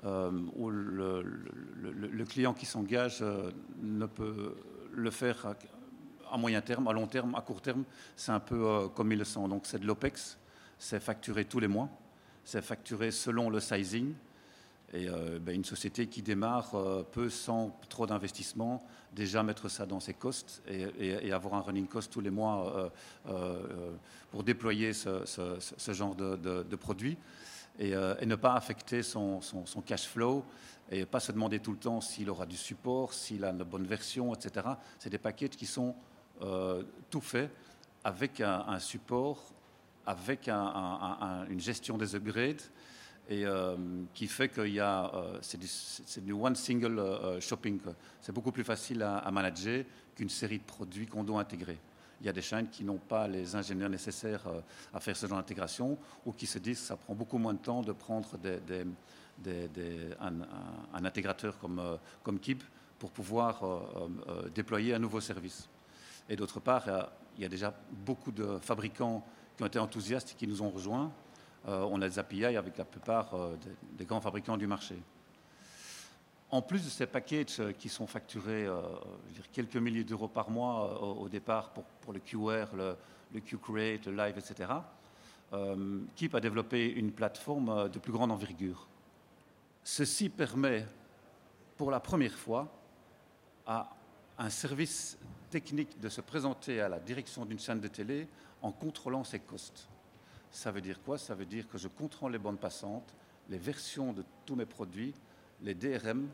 où 0.06 0.70
le, 0.70 2.24
client 2.29 2.53
qui 2.53 2.67
s'engage 2.67 3.25
ne 3.82 4.06
peut 4.06 4.56
le 4.94 5.10
faire 5.10 5.56
à 6.32 6.38
moyen 6.38 6.62
terme, 6.62 6.88
à 6.88 6.94
long 6.94 7.08
terme, 7.08 7.34
à 7.34 7.41
court 7.41 7.62
terme. 7.62 7.84
C'est 8.15 8.32
un 8.32 8.39
peu 8.39 8.89
comme 8.94 9.12
il 9.12 9.17
le 9.17 9.25
sent. 9.25 9.48
Donc 9.50 9.65
c'est 9.65 9.79
de 9.79 9.88
l'OPEX, 9.88 10.38
c'est 10.77 11.00
facturé 11.00 11.46
tous 11.46 11.60
les 11.60 11.67
mois 11.67 11.89
c'est 12.48 12.62
facturé 12.62 13.12
selon 13.12 13.50
le 13.50 13.60
sizing. 13.60 14.13
Et 14.94 15.10
euh, 15.10 15.38
ben, 15.39 15.53
une 15.53 15.65
société 15.65 16.08
qui 16.08 16.22
démarre 16.22 16.74
euh, 16.75 17.03
peut, 17.03 17.29
sans 17.29 17.77
trop 17.89 18.08
d'investissement, 18.08 18.86
déjà 19.13 19.44
mettre 19.44 19.67
ça 19.67 19.86
dans 19.86 20.00
ses 20.00 20.13
costs 20.13 20.62
et, 20.67 21.32
avoir 21.32 21.56
un 21.56 21.62
running 21.62 21.88
cost 21.88 22.12
tous 22.12 22.22
les 22.22 22.29
mois 22.29 22.91
euh, 23.27 23.62
pour 24.32 24.44
déployer 24.44 24.94
ce, 24.94 25.94
genre 25.94 26.15
de, 26.15 26.75
produit 26.75 27.17
et, 27.79 27.94
ne 27.96 28.36
pas 28.36 28.53
affecter 28.53 29.03
son, 29.03 29.41
cash 29.86 30.08
flow 30.08 30.46
et 30.89 31.06
pas 31.06 31.20
se 31.20 31.34
demander 31.34 31.60
tout 31.60 31.72
le 31.72 31.77
temps 31.77 32.00
s'il 32.00 32.29
aura 32.29 32.46
du 32.46 32.56
support, 32.56 33.13
s'il 33.13 33.44
a 33.44 33.50
une 33.50 33.63
bonne 33.63 33.86
version, 33.86 34.34
etc. 34.34 34.67
C'est 35.00 35.10
des 35.10 35.17
paquets 35.17 35.50
qui 35.50 35.65
sont 35.65 35.96
tout 37.10 37.22
faits 37.22 37.51
avec 38.03 38.39
un 38.39 38.79
support 38.79 39.51
avec 40.08 40.48
une 40.48 41.60
gestion 41.60 41.98
des 41.98 42.15
upgrades 42.15 42.62
et 43.30 43.46
euh, 43.46 43.76
qui 44.14 44.28
fait 44.28 44.50
qu'il 44.50 44.80
euh, 44.80 45.40
c'est 45.42 46.24
du, 46.24 46.32
one 46.32 46.56
single 46.56 47.00
euh, 47.00 47.42
shopping. 47.42 47.80
C'est 48.22 48.32
beaucoup 48.32 48.52
plus 48.52 48.64
facile 48.64 49.04
à, 49.04 49.30
manager 49.32 49.84
qu'une 50.16 50.30
série 50.30 50.60
de 50.60 50.64
produits 50.64 51.08
qu'on 51.08 51.24
doit 51.24 51.42
intégrer. 51.42 51.78
Il 52.22 52.26
y 52.26 52.30
a 52.30 52.34
des 52.34 52.42
chaînes 52.42 52.70
qui 52.70 52.84
n'ont 52.84 52.98
pas 52.98 53.28
les 53.28 53.56
ingénieurs 53.56 53.90
nécessaires 53.90 54.48
à 54.92 55.00
faire 55.00 55.16
ce 55.16 55.28
genre 55.28 55.38
d'intégration 55.38 56.00
ou 56.26 56.32
qui 56.32 56.48
se 56.48 56.58
disent 56.58 56.80
que 56.80 56.88
ça 56.88 56.98
prend 56.98 57.14
beaucoup 57.14 57.38
moins 57.38 57.54
de 57.54 57.60
temps 57.60 57.82
de 57.82 57.92
prendre 57.92 58.28
un, 60.20 61.06
intégrateur 61.06 61.60
comme, 61.60 62.00
comme 62.24 62.40
Kib 62.40 62.64
pour 62.98 63.12
pouvoir 63.12 63.62
déployer 64.56 64.96
un 64.96 65.00
nouveau 65.00 65.22
service. 65.22 65.70
Et 66.28 66.36
d'autre 66.36 66.60
part, 66.60 67.12
il 67.38 67.44
y 67.44 67.46
a 67.46 67.50
déjà 67.50 67.72
beaucoup 67.92 68.32
de 68.32 68.58
fabricants 68.64 69.24
qui 69.56 69.62
ont 69.62 69.68
été 69.68 69.78
enthousiastes 69.78 70.32
et 70.32 70.36
qui 70.36 70.48
nous 70.48 70.64
ont 70.64 70.72
rejoints. 70.72 71.12
Euh, 71.68 71.88
on 71.90 72.02
a 72.02 72.08
des 72.08 72.20
API 72.20 72.46
avec 72.46 72.78
la 72.78 72.86
plupart 72.86 73.34
euh, 73.34 73.58
des, 73.94 74.06
grands 74.06 74.22
fabricants 74.22 74.58
du 74.58 74.68
marché. 74.68 74.96
En 76.50 76.62
plus 76.62 76.84
de 76.86 76.90
ces 76.90 77.06
packages 77.06 77.60
euh, 77.60 77.74
qui 77.74 77.90
sont 77.90 78.08
facturés 78.08 78.68
quelques 79.52 79.76
milliers 79.76 80.04
d'euros 80.04 80.28
par 80.28 80.50
mois 80.50 81.02
au, 81.02 81.28
départ 81.28 81.72
pour, 81.72 82.14
le 82.14 82.20
QR, 82.20 82.68
le, 82.76 82.96
le 83.34 83.40
QCreate, 83.42 84.08
le 84.08 84.16
Live, 84.16 84.38
etc., 84.38 84.72
Keep 86.18 86.36
a 86.36 86.42
développé 86.42 86.92
une 86.92 87.14
plateforme 87.14 87.88
de 87.88 88.00
plus 88.00 88.12
grande 88.12 88.34
envergure. 88.34 88.86
Ceci 89.82 90.28
permet 90.28 90.86
pour 91.78 91.90
la 91.90 92.02
première 92.02 92.34
fois 92.34 92.68
à 93.66 93.90
un 94.38 94.50
service 94.50 95.18
technique 95.50 96.02
de 96.02 96.10
se 96.10 96.20
présenter 96.20 96.82
à 96.82 96.90
la 96.90 97.00
direction 97.00 97.46
d'une 97.46 97.60
chaîne 97.60 97.80
de 97.80 97.88
télé 97.88 98.28
en 98.62 98.74
contrôlant 98.74 99.24
ses 99.24 99.40
costes. 99.40 99.88
Ça 100.51 100.72
veut 100.72 100.82
dire 100.82 101.01
quoi? 101.04 101.18
Ça 101.18 101.36
veut 101.36 101.46
dire 101.46 101.68
que 101.68 101.77
je 101.77 101.88
contrôle 101.88 102.32
les 102.34 102.38
bandes 102.38 102.60
passantes, 102.60 103.13
les 103.50 103.58
versions 103.58 104.13
de 104.13 104.24
tous 104.46 104.56
mes 104.56 104.66
produits, 104.66 105.13
les 105.62 105.75
DRM, 105.75 106.27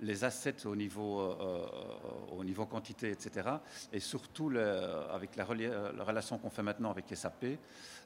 les 0.00 0.24
assets 0.24 0.66
au 0.66 0.76
niveau, 0.76 1.20
euh, 1.20 1.66
euh, 2.44 2.64
quantité, 2.70 3.10
etc. 3.10 3.48
Et 3.92 4.00
surtout, 4.00 4.52
avec 5.10 5.36
la, 5.36 5.44
relation 5.44 6.38
qu'on 6.38 6.50
fait 6.50 6.62
maintenant 6.62 6.90
avec 6.90 7.04
SAP, 7.14 7.58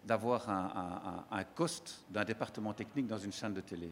d'avoir 0.05 0.49
un, 0.49 1.25
un, 1.31 1.45
cost 1.45 2.05
d'un 2.11 2.25
département 2.25 2.73
technique 2.73 3.07
dans 3.07 3.19
une 3.19 3.33
chaîne 3.33 3.55
de 3.55 3.61
télé. 3.61 3.91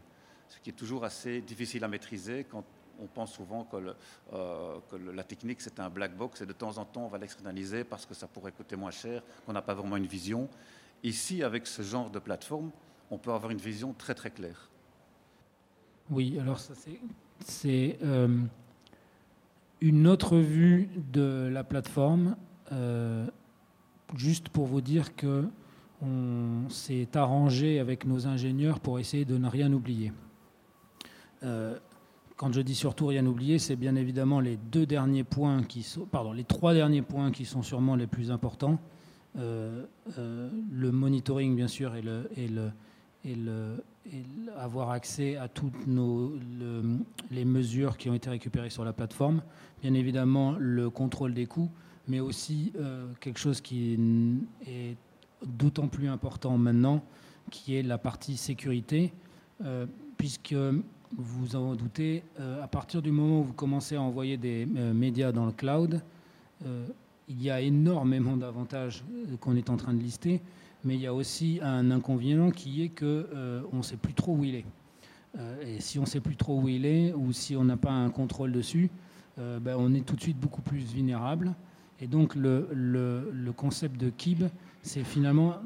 Ce 0.49 0.59
qui 0.59 0.71
est 0.71 0.75
toujours 0.75 1.04
assez 1.04 1.40
difficile 1.40 1.85
à 1.85 1.88
maîtriser 1.88 2.45
quand 2.45 2.64
on 3.00 3.07
pense 3.07 3.33
souvent 3.33 3.64
que, 3.64 3.95
euh, 4.33 4.78
la 5.12 5.25
technique, 5.25 5.61
c'est 5.61 5.80
un 5.80 5.88
black 5.88 6.16
box 6.16 6.42
et 6.42 6.47
de 6.47 6.52
temps 6.52 6.76
en 6.78 6.85
temps, 6.85 7.07
on 7.07 7.09
va 7.09 7.19
l'externaliser 7.19 7.85
parce 7.85 8.07
que 8.07 8.14
ça 8.14 8.26
pourrait 8.26 8.52
coûter 8.52 8.76
moins 8.76 8.90
cher, 8.90 9.23
qu'on 9.47 9.52
n'a 9.52 9.62
pas 9.62 9.75
vraiment 9.75 9.97
une 9.97 10.07
vision. 10.07 10.49
Ici, 11.02 11.42
avec 11.42 11.66
ce 11.66 11.83
genre 11.83 12.11
de 12.11 12.19
plateforme, 12.19 12.71
on 13.11 13.19
peut 13.19 13.33
avoir 13.33 13.50
une 13.50 13.59
vision 13.59 13.95
très 13.97 14.14
très 14.14 14.30
claire. 14.30 14.71
Oui, 16.11 16.38
alors 16.38 16.59
ça 16.59 16.75
c'est 17.45 17.99
euh, 18.02 18.42
une 19.80 20.07
autre 20.07 20.37
vue 20.37 20.90
de 21.12 21.49
la 21.50 21.64
plateforme. 21.64 22.37
Euh, 22.73 23.26
juste 24.14 24.49
pour 24.49 24.66
vous 24.66 24.80
dire 24.80 25.16
que 25.16 25.49
on 26.02 26.69
s'est 26.69 27.16
arrangé 27.16 27.78
avec 27.78 28.07
nos 28.07 28.26
ingénieurs 28.26 28.80
pour 28.80 28.99
essayer 28.99 29.25
de 29.25 29.37
ne 29.37 29.49
rien 29.49 29.73
oublier. 29.73 30.12
Quand 32.40 32.54
je 32.54 32.62
dis 32.62 32.75
surtout 32.75 33.09
rien 33.09 33.26
oublier, 33.26 33.59
c'est 33.59 33.76
bien 33.76 33.97
évidemment 33.97 34.40
les 34.40 34.57
deux 34.57 34.87
derniers 34.87 35.25
points 35.25 35.62
qui 35.62 35.83
sont, 35.83 36.07
pardon, 36.07 36.33
les 36.33 36.45
trois 36.45 36.73
derniers 36.73 37.02
points 37.02 37.33
qui 37.33 37.45
sont 37.45 37.61
sûrement 37.61 37.97
les 37.97 38.07
plus 38.07 38.30
importants. 38.30 38.78
Euh, 39.39 39.85
euh, 40.19 40.51
le 40.73 40.91
monitoring, 40.91 41.55
bien 41.55 41.69
sûr, 41.69 41.95
et, 41.95 42.03
le, 42.03 43.77
avoir 44.57 44.91
accès 44.91 45.37
à 45.37 45.49
toutes 45.49 45.87
nos, 45.87 46.33
les 47.31 47.45
mesures 47.45 47.97
qui 47.97 48.11
ont 48.11 48.15
été 48.15 48.31
récupérées 48.31 48.71
sur 48.71 48.85
la 48.85 48.93
plateforme. 48.93 49.43
Bien 49.83 49.95
évidemment, 49.95 50.55
le 50.59 50.91
contrôle 50.91 51.35
des 51.35 51.47
coûts, 51.47 51.71
mais 52.09 52.21
aussi 52.21 52.73
euh, 52.79 53.07
quelque 53.21 53.39
chose 53.39 53.61
qui 53.61 53.99
est 54.67 54.97
d'autant 55.47 55.89
plus 55.89 56.09
important 56.09 56.59
maintenant, 56.59 57.03
qui 57.51 57.77
est 57.77 57.83
la 57.83 57.99
partie 57.99 58.37
sécurité, 58.37 59.13
puisque 60.17 60.55
vous 61.17 61.57
en 61.57 61.75
doutez, 61.75 62.23
à 62.63 62.69
partir 62.69 63.03
du 63.03 63.11
moment 63.11 63.41
où 63.41 63.45
vous 63.45 63.53
commencez 63.53 63.97
à 63.97 64.03
envoyer 64.03 64.37
des 64.37 64.67
médias 64.67 65.33
dans 65.33 65.47
le 65.47 65.53
cloud, 65.53 66.01
il 67.31 67.43
y 67.43 67.51
a 67.51 67.61
énormément 67.61 68.37
d'avantages 68.37 69.05
qu'on 69.41 69.57
est 69.57 69.71
en 69.71 69.77
train 69.77 69.95
de 69.95 70.03
lister, 70.03 70.43
mais 70.85 70.97
il 70.97 71.01
y 71.01 71.07
a 71.07 71.15
aussi 71.15 71.61
un 71.63 71.91
inconvénient 71.91 72.51
qui 72.51 72.83
est 72.83 72.89
qu'on 72.89 73.77
ne 73.77 73.83
sait 73.83 73.97
plus 73.97 74.15
trop 74.15 74.35
où 74.35 74.45
il 74.45 74.57
est. 74.57 74.65
et 75.63 75.81
si 75.81 75.99
on 75.99 76.03
ne 76.03 76.07
sait 76.07 76.21
plus 76.21 76.37
trop 76.37 76.61
où 76.61 76.69
il 76.69 76.85
est, 76.85 77.13
ou 77.15 77.33
si 77.33 77.57
on 77.57 77.65
n'a 77.65 77.77
pas 77.77 77.93
un 77.93 78.11
contrôle 78.11 78.53
dessus, 78.53 78.91
ben, 79.39 79.77
on 79.79 79.95
est 79.95 80.05
tout 80.05 80.17
de 80.17 80.21
suite 80.21 80.39
beaucoup 80.39 80.61
plus 80.61 80.81
vulnérable. 80.93 81.55
Et 82.01 82.07
donc 82.07 82.35
le, 82.35 82.69
le, 82.73 83.53
concept 83.53 84.01
de 84.01 84.11
KIB, 84.11 84.45
c'est 84.83 85.05
finalement 85.05 85.57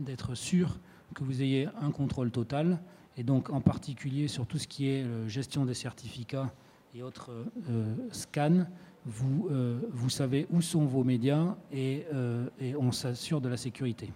d'être 0.00 0.34
sûr 0.34 0.78
que 1.14 1.24
vous 1.24 1.42
ayez 1.42 1.68
un 1.80 1.90
contrôle 1.90 2.30
total 2.30 2.78
et 3.16 3.24
donc 3.24 3.50
en 3.50 3.60
particulier 3.60 4.28
sur 4.28 4.46
tout 4.46 4.58
ce 4.58 4.68
qui 4.68 4.88
est 4.88 5.02
euh, 5.02 5.28
gestion 5.28 5.64
des 5.64 5.74
certificats 5.74 6.52
et 6.94 7.02
autres 7.02 7.32
euh, 7.68 7.94
scans, 8.12 8.64
vous, 9.06 9.48
euh, 9.50 9.80
vous 9.90 10.10
savez 10.10 10.46
où 10.50 10.60
sont 10.60 10.84
vos 10.84 11.04
médias 11.04 11.56
et, 11.72 12.04
on 12.78 12.92
s'assure 12.92 13.40
de 13.40 13.48
la 13.48 13.56
sécurité. 13.56 14.12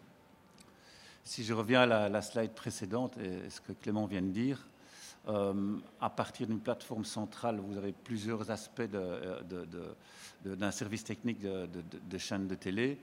Si 1.25 1.45
je 1.45 1.55
reviens 1.55 1.83
à 1.83 2.09
la, 2.09 2.23
slide 2.23 2.53
précédente 2.53 3.17
et 3.19 3.49
ce 3.49 3.61
que 3.61 3.73
Clément 3.73 4.07
vient 4.07 4.23
de 4.23 4.31
dire, 4.31 4.67
à 5.29 6.11
partir 6.11 6.49
d'une 6.49 6.59
plateforme 6.59 7.05
centrale, 7.05 7.61
vous 7.61 7.77
avez 7.77 7.93
plusieurs 7.93 8.51
aspects 8.51 8.83
d'un 10.45 10.71
service 10.73 11.05
technique 11.05 11.41
de, 11.41 11.69
de, 12.11 12.19
chaîne 12.19 12.49
de 12.49 12.57
télé 12.57 12.99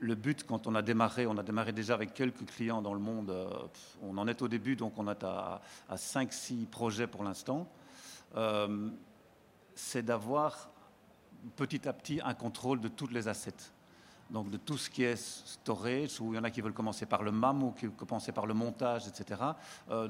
le 0.00 0.14
but, 0.14 0.44
quand 0.44 0.66
on 0.66 0.74
a 0.74 0.82
démarré, 0.82 1.26
on 1.26 1.36
a 1.36 1.42
démarré 1.42 1.72
déjà 1.72 1.94
avec 1.94 2.14
quelques 2.14 2.46
clients 2.46 2.82
dans 2.82 2.94
le 2.94 3.00
monde. 3.00 3.30
Euh, 3.30 3.48
on 4.02 4.16
en 4.18 4.28
est 4.28 4.42
au 4.42 4.48
début, 4.48 4.76
donc 4.76 4.94
on 4.96 5.08
est 5.08 5.24
à, 5.24 5.60
à 5.88 5.96
5-6 5.96 6.66
projets 6.66 7.06
pour 7.06 7.24
l'instant. 7.24 7.68
C'est 9.80 10.02
d'avoir 10.02 10.70
petit 11.54 11.88
à 11.88 11.92
petit 11.92 12.20
un 12.24 12.34
contrôle 12.34 12.80
de 12.80 12.88
toutes 12.88 13.12
les 13.12 13.28
assets. 13.28 13.70
donc 14.28 14.50
de 14.50 14.56
tout 14.56 14.76
ce 14.76 14.90
qui 14.90 15.04
est 15.04 15.16
storage, 15.16 16.20
où 16.20 16.32
il 16.32 16.36
y 16.36 16.38
en 16.38 16.42
a 16.42 16.50
qui 16.50 16.60
veulent 16.60 16.72
commencer 16.72 17.06
par 17.06 17.22
le 17.22 17.30
MAM 17.30 17.62
ou 17.62 17.70
qui 17.70 17.86
veulent 17.86 17.94
commencer 17.94 18.32
par 18.32 18.46
le 18.46 18.54
montage, 18.54 19.06
etc. 19.06 19.40
Euh, 19.90 20.08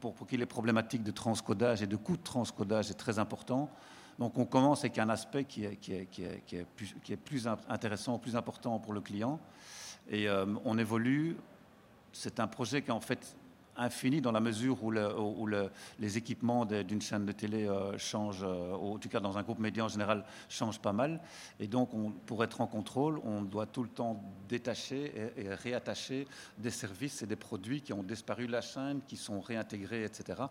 pour, 0.00 0.14
pour 0.14 0.26
qu'il 0.26 0.40
y 0.40 0.42
ait 0.42 0.46
problématiques 0.46 1.02
de 1.02 1.10
transcodage 1.10 1.82
et 1.82 1.86
de 1.86 1.96
coûts 1.96 2.16
de 2.16 2.22
transcodage 2.22 2.90
est 2.90 2.94
très 2.94 3.18
important. 3.18 3.68
Donc 4.18 4.38
on 4.38 4.46
commence 4.46 4.80
avec 4.80 4.98
un 4.98 5.10
aspect 5.10 5.44
qui 5.44 5.66
est, 5.66 5.76
qui 5.76 6.06
qui 6.06 6.24
qui 6.46 6.64
plus, 6.74 6.96
qui 7.04 7.48
intéressant, 7.68 8.18
plus 8.18 8.34
important 8.34 8.78
pour 8.78 8.94
le 8.94 9.02
client. 9.02 9.38
Et 10.08 10.26
euh, 10.26 10.46
on 10.64 10.78
évolue. 10.78 11.36
C'est 12.14 12.40
un 12.40 12.48
projet 12.48 12.80
qui 12.80 12.90
en 12.90 13.00
fait 13.00 13.36
infini 13.76 14.20
dans 14.20 14.32
la 14.32 14.40
mesure 14.40 14.82
où, 14.82 14.90
le, 14.90 15.18
où 15.18 15.46
le, 15.46 15.70
les 15.98 16.18
équipements 16.18 16.64
d'une 16.64 17.00
chaîne 17.00 17.24
de 17.24 17.32
télé 17.32 17.66
euh, 17.66 17.96
changent, 17.98 18.44
euh, 18.44 18.72
en 18.74 18.98
tout 18.98 19.08
cas 19.08 19.20
dans 19.20 19.38
un 19.38 19.42
groupe 19.42 19.58
média 19.58 19.84
en 19.84 19.88
général, 19.88 20.24
changent 20.48 20.80
pas 20.80 20.92
mal. 20.92 21.20
Et 21.58 21.66
donc, 21.66 21.94
on, 21.94 22.10
pour 22.10 22.44
être 22.44 22.60
en 22.60 22.66
contrôle, 22.66 23.18
on 23.24 23.42
doit 23.42 23.66
tout 23.66 23.82
le 23.82 23.88
temps 23.88 24.22
détacher 24.48 25.32
et, 25.36 25.54
réattacher 25.54 26.26
des 26.58 26.70
services 26.70 27.22
et 27.22 27.26
des 27.26 27.36
produits 27.36 27.80
qui 27.80 27.92
ont 27.92 28.02
disparu 28.02 28.46
de 28.46 28.52
la 28.52 28.60
chaîne, 28.60 29.00
qui 29.06 29.16
sont 29.16 29.40
réintégrés, 29.40 30.04
etc. 30.04 30.42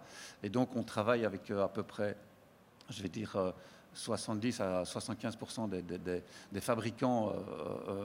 Et 0.41 0.49
donc, 0.49 0.75
on 0.75 0.83
travaille 0.83 1.25
avec 1.25 1.51
euh, 1.51 1.63
à 1.63 1.69
peu 1.69 1.83
près, 1.83 2.17
je 2.89 3.03
vais 3.03 3.09
dire, 3.09 3.53
70 3.93 4.61
à 4.61 4.85
75 4.85 5.37
des, 5.67 6.21
des, 6.51 6.61
fabricants 6.61 7.33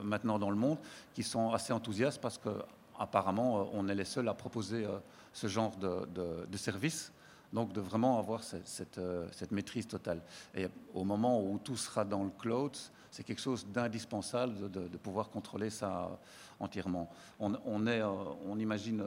maintenant 0.03 0.37
dans 0.37 0.49
le 0.49 0.57
monde 0.57 0.77
qui 1.13 1.23
sont 1.23 1.53
assez 1.53 1.71
enthousiastes 1.71 2.19
parce 2.19 2.37
que 2.37 2.49
apparemment, 2.97 3.59
euh, 3.61 3.63
on 3.73 3.87
est 3.87 3.95
les 3.95 4.05
seuls 4.05 4.27
à 4.27 4.33
proposer 4.33 4.85
euh, 4.85 4.99
ce 5.33 5.47
genre 5.47 5.75
de, 5.77 6.45
de, 6.45 6.57
service. 6.57 7.11
Donc, 7.53 7.71
de 7.71 7.79
vraiment 7.79 8.19
avoir 8.19 8.43
cette, 8.43 8.97
euh, 8.97 9.27
cette, 9.31 9.51
maîtrise 9.51 9.87
totale. 9.87 10.21
Et 10.53 10.67
au 10.93 11.05
moment 11.05 11.41
où 11.41 11.57
tout 11.59 11.77
sera 11.77 12.03
dans 12.03 12.23
le 12.23 12.29
cloud, 12.29 12.75
c'est 13.09 13.23
quelque 13.23 13.41
chose 13.41 13.65
d'indispensable 13.67 14.69
de, 14.69 14.87
de, 14.87 14.97
pouvoir 14.97 15.29
contrôler 15.29 15.69
ça 15.69 16.19
entièrement. 16.59 17.09
On, 17.39 17.87
est, 17.87 18.03
on 18.03 18.59
imagine 18.59 19.01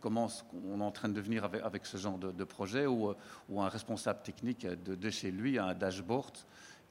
comment 0.00 0.28
on 0.68 0.80
est 0.80 0.84
en 0.84 0.90
train 0.90 1.08
de 1.08 1.14
devenir 1.14 1.44
avec, 1.44 1.62
avec 1.62 1.86
ce 1.86 1.96
genre 1.96 2.18
de, 2.18 2.44
projet 2.44 2.86
où, 2.86 3.14
où, 3.48 3.62
un 3.62 3.68
responsable 3.68 4.20
technique 4.22 4.66
de, 4.66 5.10
chez 5.10 5.30
lui 5.30 5.58
a 5.58 5.66
un 5.66 5.74
dashboard 5.74 6.36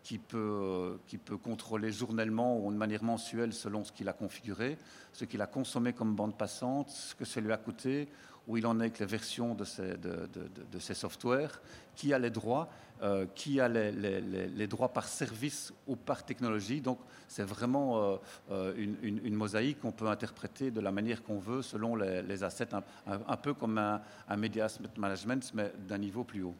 qui 0.07 0.19
peut, 0.19 0.99
qui 1.05 1.17
peut 1.17 1.35
contrôler 1.35 1.91
journellement 1.91 2.57
ou 2.65 2.71
de 2.71 2.77
manière 2.77 3.03
mensuelle 3.03 3.51
selon 3.51 3.83
ce 3.83 3.91
qu'il 3.91 4.07
a 4.07 4.13
configuré, 4.13 4.77
ce 5.11 5.25
qu'il 5.25 5.41
a 5.41 5.47
consommé 5.47 5.91
comme 5.91 6.15
bande 6.15 6.37
passante, 6.37 6.89
ce 6.89 7.13
que 7.13 7.25
ça 7.25 7.41
lui 7.41 7.51
a 7.51 7.57
coûté, 7.57 8.07
où 8.47 8.55
il 8.55 8.65
en 8.65 8.79
est 8.79 8.83
avec 8.83 8.99
les 8.99 9.05
versions 9.05 9.53
de 9.53 9.65
ces, 9.65 9.97
de, 9.97 10.79
softwares, 10.79 11.59
qui 11.93 12.13
a 12.13 12.19
les 12.19 12.29
droits, 12.29 12.69
euh, 13.01 13.25
qui 13.35 13.59
a 13.59 13.67
les, 13.67 14.67
droits 14.67 14.93
par 14.93 15.09
service 15.09 15.73
ou 15.87 15.97
par 15.97 16.23
technologie. 16.23 16.79
Donc 16.79 16.99
c'est 17.27 17.43
vraiment 17.43 17.97
euh, 17.97 18.15
euh 18.51 18.73
une, 18.77 19.35
mosaïque 19.35 19.81
qu'on 19.81 19.91
peut 19.91 20.07
interpréter 20.07 20.71
de 20.71 20.79
la 20.79 20.93
manière 20.93 21.21
qu'on 21.21 21.39
veut 21.39 21.61
selon 21.61 21.97
les, 21.97 22.43
assets, 22.45 22.69
un, 22.73 23.37
peu 23.37 23.53
comme 23.53 23.77
un, 23.77 24.01
un 24.29 24.37
media 24.37 24.67
management, 24.95 25.51
mais 25.53 25.73
d'un 25.85 25.97
niveau 25.97 26.23
plus 26.23 26.43
haut. 26.43 26.55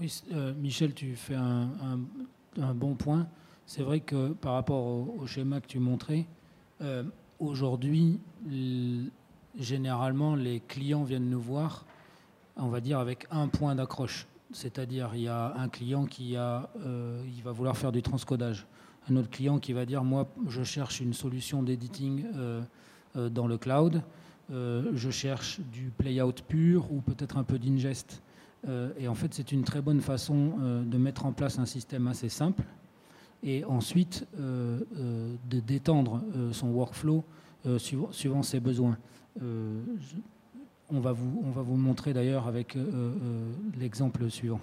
Oui, 0.00 0.22
euh, 0.32 0.54
Michel, 0.54 0.94
tu 0.94 1.14
fais 1.14 1.34
un, 1.34 1.98
bon 2.74 2.94
point. 2.94 3.28
C'est 3.66 3.82
vrai 3.82 4.00
que 4.00 4.32
par 4.32 4.54
rapport 4.54 4.82
au, 4.86 5.26
schéma 5.26 5.60
que 5.60 5.66
tu 5.66 5.78
montrais, 5.78 6.26
euh, 6.80 7.02
aujourd'hui, 7.38 8.18
généralement, 9.58 10.36
les 10.36 10.60
clients 10.60 11.02
viennent 11.02 11.28
nous 11.28 11.40
voir, 11.40 11.84
on 12.56 12.68
va 12.68 12.80
dire, 12.80 12.98
avec 12.98 13.26
un 13.30 13.48
point 13.48 13.74
d'accroche. 13.74 14.26
C'est-à-dire, 14.52 15.10
il 15.12 15.20
y 15.20 15.28
a 15.28 15.54
un 15.54 15.68
client 15.68 16.06
qui 16.06 16.34
euh, 16.34 16.60
va 17.44 17.52
vouloir 17.52 17.76
faire 17.76 17.92
du 17.92 18.00
transcodage. 18.00 18.66
Un 19.10 19.16
autre 19.16 19.28
client 19.28 19.58
qui 19.58 19.74
va 19.74 19.84
dire, 19.84 20.02
moi, 20.02 20.26
je 20.48 20.62
cherche 20.62 21.00
une 21.00 21.12
solution 21.12 21.62
d'editing 21.62 22.24
dans 23.14 23.46
le 23.46 23.58
cloud. 23.58 24.02
Je 24.48 25.10
cherche 25.10 25.60
du 25.60 25.90
playout 25.90 26.32
pur 26.48 26.90
ou 26.90 27.02
peut-être 27.02 27.36
un 27.36 27.44
peu 27.44 27.58
d'ingest. 27.58 28.22
Euh, 28.68 28.90
et 28.98 29.08
en 29.08 29.14
fait, 29.14 29.32
c'est 29.32 29.52
une 29.52 29.64
très 29.64 29.80
bonne 29.80 30.00
façon 30.00 30.58
euh, 30.60 30.84
de 30.84 30.98
mettre 30.98 31.26
en 31.26 31.32
place 31.32 31.58
un 31.58 31.66
système 31.66 32.06
assez 32.06 32.28
simple 32.28 32.62
et 33.42 33.64
ensuite 33.64 34.26
euh, 34.38 34.80
de 35.48 35.60
d'étendre 35.60 36.22
son 36.52 36.68
workflow 36.68 37.24
suivant, 37.78 38.12
suivant, 38.12 38.42
ses 38.42 38.60
besoins. 38.60 38.98
On, 39.40 41.00
va 41.00 41.12
vous, 41.12 41.42
on 41.44 41.50
va 41.50 41.62
vous 41.62 41.76
montrer 41.76 42.12
d'ailleurs 42.12 42.46
avec 42.46 42.76
l'exemple 43.78 44.30
suivant. 44.30 44.60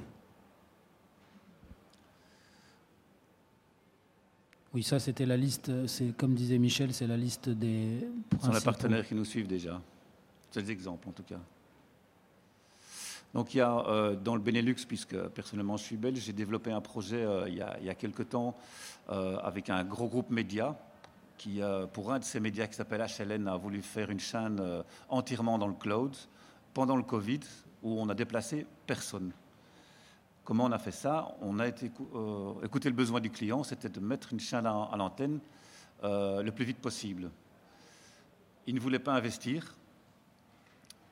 Oui, 4.73 4.83
ça 4.83 4.99
c'était 4.99 5.25
la 5.25 5.37
liste, 5.37 5.87
c'est 5.87 6.15
comme 6.15 6.35
disait 6.35 6.59
Michel, 6.59 6.93
c'est 6.93 7.07
la 7.07 7.17
liste 7.17 7.49
des... 7.49 8.07
Ce 8.39 8.45
sont 8.45 8.51
les 8.51 8.61
partenaires 8.61 9.07
qui 9.07 9.15
nous 9.15 9.25
suivent 9.25 9.47
déjà. 9.47 9.81
C'est 10.51 10.61
des 10.61 10.71
exemples 10.71 11.09
en 11.09 11.13
tout 11.13 11.23
cas. 11.23 11.39
Donc 13.33 13.53
il 13.53 13.57
y 13.57 13.61
a 13.61 13.85
euh, 13.87 14.15
dans 14.15 14.35
le 14.35 14.41
Benelux, 14.41 14.85
puisque 14.87 15.17
personnellement 15.29 15.77
je 15.77 15.83
suis 15.83 15.97
belge, 15.97 16.19
j'ai 16.19 16.33
développé 16.33 16.71
un 16.71 16.81
projet 16.81 17.23
euh, 17.23 17.47
il, 17.47 17.55
y 17.55 17.61
a, 17.61 17.77
il 17.81 17.95
quelques 17.95 18.29
temps 18.29 18.55
euh, 19.09 19.37
avec 19.37 19.69
un 19.69 19.83
gros 19.83 20.07
groupe 20.07 20.29
média 20.29 20.75
qui, 21.37 21.61
pour 21.93 22.11
un 22.11 22.17
de 22.17 22.23
ces 22.23 22.39
médias 22.39 22.65
qui 22.65 22.73
s'appelle 22.73 23.05
HLN, 23.05 23.47
a 23.47 23.57
voulu 23.57 23.83
faire 23.83 24.09
une 24.09 24.19
chaîne 24.19 24.59
entièrement 25.07 25.59
dans 25.59 25.67
le 25.67 25.75
cloud 25.75 26.15
pendant 26.73 26.95
le 26.95 27.03
Covid, 27.03 27.41
où 27.83 28.01
on 28.01 28.09
a 28.09 28.15
déplacé 28.15 28.65
personne. 28.87 29.31
Comment 30.43 30.63
on 30.63 30.71
a 30.71 30.79
fait 30.79 30.91
ça? 30.91 31.35
On 31.41 31.59
a 31.59 31.67
été, 31.67 31.91
écouté 32.63 32.89
le 32.89 32.95
besoin 32.95 33.19
du 33.19 33.29
client, 33.29 33.63
c'était 33.63 33.87
de 33.87 33.99
mettre 33.99 34.33
une 34.33 34.39
chaîne 34.39 34.65
à, 34.65 34.89
à 34.91 34.97
l'antenne 34.97 35.39
le 36.01 36.49
plus 36.49 36.65
vite 36.65 36.79
possible. 36.79 37.29
Il 38.65 38.73
ne 38.73 38.79
voulait 38.79 38.97
pas 38.97 39.13
investir, 39.13 39.75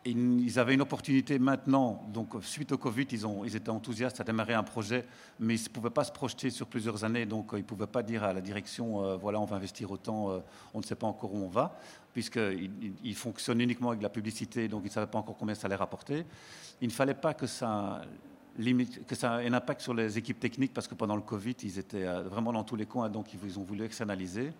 ils 0.05 0.59
avaient 0.59 0.75
une 0.75 0.81
opportunité 0.81 1.39
maintenant, 1.39 2.07
donc 2.13 2.33
suite 2.41 2.71
au 2.71 2.77
Covid, 2.77 3.07
ils, 3.11 3.55
étaient 3.55 3.69
enthousiastes 3.69 4.21
à 4.21 4.23
démarrer 4.23 4.53
un 4.53 4.63
projet, 4.63 5.05
mais 5.39 5.55
ils 5.55 5.63
ne 5.63 5.69
pouvaient 5.69 5.89
pas 5.89 6.03
se 6.03 6.11
projeter 6.11 6.51
sur 6.51 6.67
plusieurs 6.67 7.03
années, 7.03 7.25
donc 7.25 7.49
ils 7.53 7.59
ne 7.59 7.63
pouvaient 7.63 7.87
pas 7.87 8.03
dire 8.03 8.23
à 8.23 8.31
la 8.31 8.41
direction, 8.41 9.03
euh, 9.03 9.15
voilà, 9.17 9.39
on 9.39 9.45
va 9.45 9.55
investir 9.55 9.89
autant, 9.89 10.29
euh, 10.29 10.39
on 10.75 10.79
ne 10.79 10.83
sait 10.83 10.95
pas 10.95 11.07
encore 11.07 11.33
où 11.33 11.37
on 11.37 11.49
va, 11.49 11.79
puisqu'ils 12.13 12.69
ils 13.03 13.15
fonctionnent 13.15 13.61
uniquement 13.61 13.89
avec 13.89 14.03
la 14.03 14.09
publicité, 14.09 14.67
donc 14.67 14.81
ils 14.83 14.89
ne 14.89 14.93
savaient 14.93 15.11
pas 15.11 15.17
encore 15.17 15.37
combien 15.37 15.55
ça 15.55 15.65
allait 15.65 15.75
rapporter. 15.75 16.23
Il 16.81 16.87
ne 16.89 16.93
fallait 16.93 17.15
pas 17.15 17.33
que 17.33 17.47
ça, 17.47 18.01
limite, 18.59 19.07
que 19.07 19.15
ça 19.15 19.43
ait 19.43 19.47
un 19.47 19.53
impact 19.53 19.81
sur 19.81 19.95
les 19.95 20.19
équipes 20.19 20.39
techniques, 20.39 20.73
parce 20.73 20.87
que 20.87 20.93
pendant 20.95 21.15
le 21.15 21.23
Covid, 21.23 21.55
ils 21.63 21.79
étaient 21.79 22.05
euh, 22.05 22.21
vraiment 22.23 22.53
dans 22.53 22.63
tous 22.63 22.75
les 22.75 22.85
coins, 22.85 23.09
donc 23.09 23.33
ils 23.33 23.59
ont 23.59 23.63
voulu 23.63 23.83
externaliser. 23.83 24.51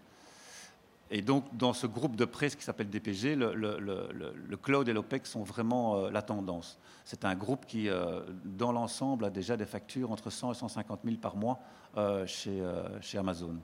Et 1.12 1.22
donc, 1.22 1.46
dans 1.56 1.74
ce 1.74 1.86
groupe 1.86 2.16
de 2.16 2.26
presse 2.26 2.56
qui 2.56 2.64
s'appelle 2.64 2.90
DPG, 2.90 3.36
le, 3.36 3.54
le, 3.54 4.58
cloud 4.58 4.90
et 4.90 4.94
l'OPEX 4.94 5.30
sont 5.30 5.44
vraiment 5.44 5.98
euh, 5.98 6.10
la 6.10 6.24
tendance. 6.24 6.80
C'est 7.04 7.26
un 7.26 7.36
groupe 7.36 7.66
qui, 7.68 7.90
euh, 7.90 8.22
dans 8.44 8.72
l'ensemble, 8.72 9.26
a 9.26 9.30
déjà 9.30 9.56
des 9.56 9.68
factures 9.68 10.12
entre 10.12 10.32
100 10.32 10.54
et 10.54 10.56
150 10.56 11.02
000 11.04 11.18
par 11.18 11.36
mois 11.36 11.60
euh, 11.98 12.26
chez, 12.26 12.64
chez, 13.02 13.20
Amazon. 13.20 13.56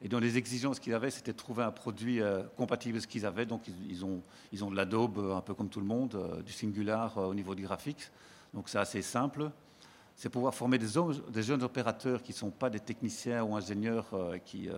Et 0.00 0.08
donc, 0.08 0.20
les 0.20 0.36
exigences 0.36 0.78
qu'ils 0.78 0.94
avaient, 0.94 1.10
c'était 1.10 1.32
de 1.32 1.36
trouver 1.36 1.64
un 1.64 1.72
produit 1.72 2.20
compatible 2.56 2.94
avec 2.94 3.02
ce 3.02 3.08
qu'ils 3.08 3.26
avaient. 3.26 3.46
Donc, 3.46 3.62
ils, 3.90 4.04
ont, 4.04 4.22
ils 4.52 4.64
ont 4.64 4.70
de 4.70 4.76
l'Adobe, 4.76 5.18
un 5.34 5.40
peu 5.40 5.54
comme 5.54 5.68
tout 5.68 5.80
le 5.80 5.86
monde, 5.86 6.40
du 6.46 6.52
Singular 6.52 7.16
au 7.18 7.34
niveau 7.34 7.56
du 7.56 7.64
graphique. 7.64 8.08
Donc, 8.54 8.68
c'est 8.68 8.78
assez 8.78 9.02
simple 9.02 9.50
c'est 10.14 10.30
pouvoir 10.30 10.52
former 10.52 10.78
des, 10.78 11.42
jeunes 11.44 11.62
opérateurs 11.62 12.24
qui 12.24 12.32
ne 12.32 12.36
sont 12.36 12.50
pas 12.50 12.70
des 12.70 12.80
techniciens 12.80 13.44
ou 13.44 13.54
ingénieurs 13.54 14.06
qui, 14.44 14.68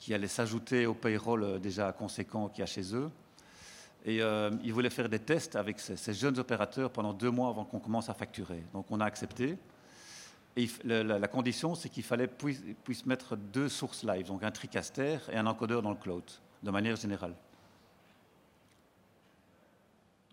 qui 0.00 0.12
allaient 0.14 0.26
s'ajouter 0.26 0.86
au 0.86 0.94
payroll 0.94 1.44
euh, 1.44 1.58
déjà 1.60 1.92
conséquent 1.92 2.48
qu'il 2.48 2.60
y 2.60 2.62
a 2.62 2.66
chez 2.66 2.96
eux. 2.96 3.10
Et 4.06 4.22
euh, 4.22 4.50
ils 4.64 4.72
voulaient 4.72 4.90
faire 4.90 5.10
des 5.10 5.18
tests 5.18 5.56
avec 5.56 5.78
ces, 5.78 5.96
ces 5.96 6.14
jeunes 6.14 6.38
opérateurs 6.38 6.90
pendant 6.90 7.12
deux 7.12 7.30
mois 7.30 7.50
avant 7.50 7.64
qu'on 7.64 7.78
commence 7.78 8.08
à 8.08 8.14
facturer. 8.14 8.64
Donc 8.72 8.86
on 8.90 8.98
a 8.98 9.04
accepté. 9.04 9.58
Et 10.56 10.68
la, 10.84 11.04
la, 11.04 11.18
la 11.18 11.28
condition, 11.28 11.74
c'est 11.74 11.90
qu'il 11.90 12.02
fallait 12.02 12.26
puisse, 12.26 12.62
puisse 12.82 13.04
mettre 13.06 13.36
deux 13.36 13.68
sources 13.68 14.02
live, 14.02 14.26
donc 14.26 14.42
un 14.42 14.50
TriCaster 14.50 15.18
et 15.30 15.36
un 15.36 15.46
encodeur 15.46 15.82
dans 15.82 15.90
le 15.90 15.96
cloud, 15.96 16.24
de 16.62 16.70
manière 16.70 16.96
générale. 16.96 17.34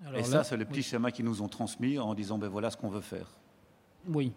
Alors 0.05 0.19
et 0.19 0.23
ça, 0.23 0.43
c'est 0.43 0.57
le 0.57 0.65
petit 0.65 0.77
oui. 0.77 0.83
schéma 0.83 1.11
qu'ils 1.11 1.25
nous 1.25 1.41
ont 1.41 1.49
transmis 1.49 1.99
en 1.99 2.13
disant, 2.13 2.37
ben 2.37 2.47
voilà 2.47 2.71
ce 2.71 2.77
qu'on 2.77 2.89
veut 2.89 3.01
faire. 3.01 3.27
Oui, 4.07 4.31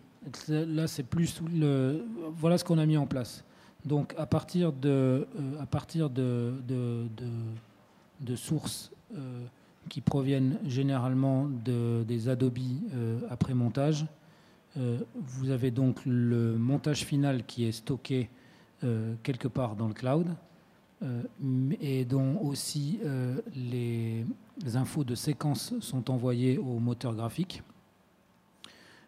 là 0.49 0.87
c'est 0.89 1.03
plus 1.05 1.41
le, 1.43 2.05
voilà 2.35 2.59
ce 2.59 2.65
qu'on 2.65 2.79
a 2.79 2.87
mis 2.87 2.97
en 2.97 3.07
place. 3.07 3.45
Donc 3.85 4.15
à 4.19 4.27
partir 4.27 4.73
de, 4.73 5.27
euh, 6.71 7.07
sources 8.37 8.91
euh, 9.15 9.45
qui 9.89 10.01
proviennent 10.01 10.59
généralement 10.67 11.47
de, 11.65 12.05
des 12.07 12.29
Adobe 12.29 12.59
euh, 12.95 13.19
après 13.31 13.55
montage, 13.55 14.07
vous 15.17 15.51
avez 15.51 15.73
donc 15.73 15.97
le 16.07 16.57
montage 16.57 17.05
final 17.05 17.45
qui 17.45 17.65
est 17.65 17.73
stocké 17.73 18.31
quelque 19.25 19.49
part 19.49 19.75
dans 19.75 19.89
le 19.89 19.95
cloud 19.95 20.29
et 21.81 22.05
dont 22.05 22.39
aussi 22.41 23.01
les, 23.57 24.25
les 24.65 24.77
infos 24.77 25.03
de 25.03 25.17
séquence 25.17 25.75
sont 25.81 26.09
envoyées 26.09 26.57
au 26.57 26.79
moteur 26.79 27.17
graphique. 27.17 27.65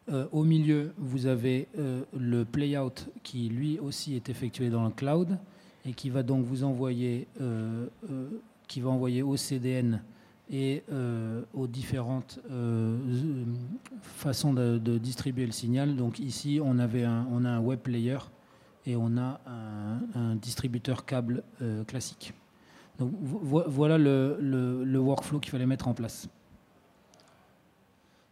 Au 0.09 0.45
milieu, 0.45 0.93
vous 0.99 1.27
avez 1.27 1.69
le 1.77 2.45
playout 2.45 3.09
qui 3.23 3.49
lui 3.49 3.79
aussi 3.79 4.15
est 4.15 4.29
effectué 4.29 4.69
dans 4.69 4.85
le 4.85 4.91
cloud 4.91 5.39
et 5.85 5.93
qui 5.93 6.11
va 6.11 6.23
donc 6.23 6.45
vous 6.45 6.65
envoyer, 6.65 7.29
qui 8.69 8.81
va 8.81 8.91
envoyer 8.91 9.23
au 9.23 9.37
CDN 9.37 10.03
et 10.51 10.83
aux 11.55 11.67
différentes 11.67 12.41
façons 14.03 14.53
de, 14.53 14.99
distribuer 14.99 15.47
le 15.47 15.53
signal. 15.53 15.97
Donc 15.97 16.19
ici, 16.19 16.61
on, 16.63 16.79
avait 16.79 17.07
on 17.07 17.45
a 17.45 17.51
un 17.51 17.61
web 17.61 17.79
player 17.79 18.19
et 18.87 18.97
on 18.97 19.17
a 19.17 19.41
un, 20.15 20.37
distributeur 20.37 21.05
câble 21.05 21.43
classique. 21.87 22.35
Donc 22.99 23.13
voilà 23.21 23.99
le, 23.99 24.99
workflow 24.99 25.41
qu'il 25.41 25.51
fallait 25.51 25.67
mettre 25.67 25.89
en 25.89 25.95
place. 25.95 26.29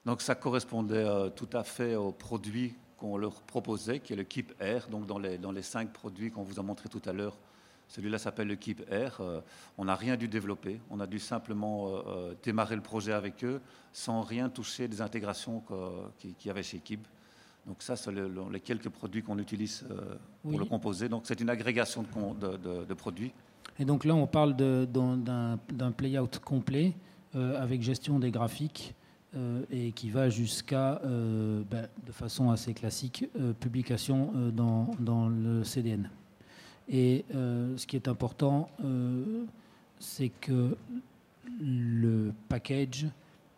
Donc 0.06 0.22
ça 0.22 0.34
correspondait 0.34 0.96
euh, 0.96 1.30
tout 1.30 1.48
à 1.52 1.62
fait 1.62 1.94
au 1.94 2.12
produit 2.12 2.74
qu'on 2.96 3.16
leur 3.16 3.42
proposait, 3.42 4.00
qui 4.00 4.12
est 4.12 4.16
le 4.16 4.24
Keep 4.24 4.54
Air. 4.60 4.88
Donc 4.88 5.06
dans 5.06 5.18
les, 5.18 5.38
dans 5.38 5.52
les 5.52 5.62
cinq 5.62 5.92
produits 5.92 6.30
qu'on 6.30 6.42
vous 6.42 6.58
a 6.58 6.62
montré 6.62 6.88
tout 6.88 7.02
à 7.06 7.12
l'heure, 7.12 7.38
celui-là 7.88 8.18
s'appelle 8.18 8.48
le 8.48 8.56
Keep 8.56 8.90
Air. 8.90 9.18
Euh, 9.20 9.40
on 9.78 9.84
n'a 9.86 9.94
rien 9.94 10.16
dû 10.16 10.28
développer, 10.28 10.80
on 10.90 11.00
a 11.00 11.06
dû 11.06 11.18
simplement 11.18 11.88
euh, 11.88 12.34
démarrer 12.42 12.76
le 12.76 12.82
projet 12.82 13.12
avec 13.12 13.44
eux 13.44 13.60
sans 13.92 14.22
rien 14.22 14.48
toucher 14.48 14.88
des 14.88 15.00
intégrations 15.00 15.62
qu'il 16.18 16.34
y 16.44 16.50
avait 16.50 16.62
chez 16.62 16.78
Keep. 16.78 17.06
Donc 17.66 17.82
ça, 17.82 17.96
c'est 17.96 18.10
les 18.12 18.60
quelques 18.60 18.88
produits 18.88 19.22
qu'on 19.22 19.38
utilise 19.38 19.84
pour 20.42 20.58
le 20.58 20.64
composer. 20.64 21.08
Donc 21.08 21.22
c'est 21.26 21.40
une 21.40 21.50
agrégation 21.50 22.02
de, 22.02 22.84
de 22.84 22.94
produits 22.94 23.32
et 23.80 23.84
donc 23.86 24.04
là, 24.04 24.14
on 24.14 24.26
parle 24.26 24.54
d'un 24.56 25.92
playout 25.96 26.28
complet 26.44 26.92
euh, 27.34 27.60
avec 27.60 27.80
gestion 27.80 28.18
des 28.18 28.30
graphiques 28.30 28.94
euh, 29.36 29.62
et 29.70 29.92
qui 29.92 30.10
va 30.10 30.28
jusqu'à, 30.28 31.00
euh, 31.04 31.62
ben, 31.70 31.88
de 32.06 32.12
façon 32.12 32.50
assez 32.50 32.74
classique, 32.74 33.28
publication 33.60 34.32
dans, 34.52 35.28
le 35.28 35.64
CDN. 35.64 36.10
Et 36.88 37.24
ce 37.32 37.86
qui 37.86 37.96
est 37.96 38.08
important, 38.08 38.68
c'est 40.00 40.30
que 40.30 40.76
le 41.60 42.32
package 42.48 43.06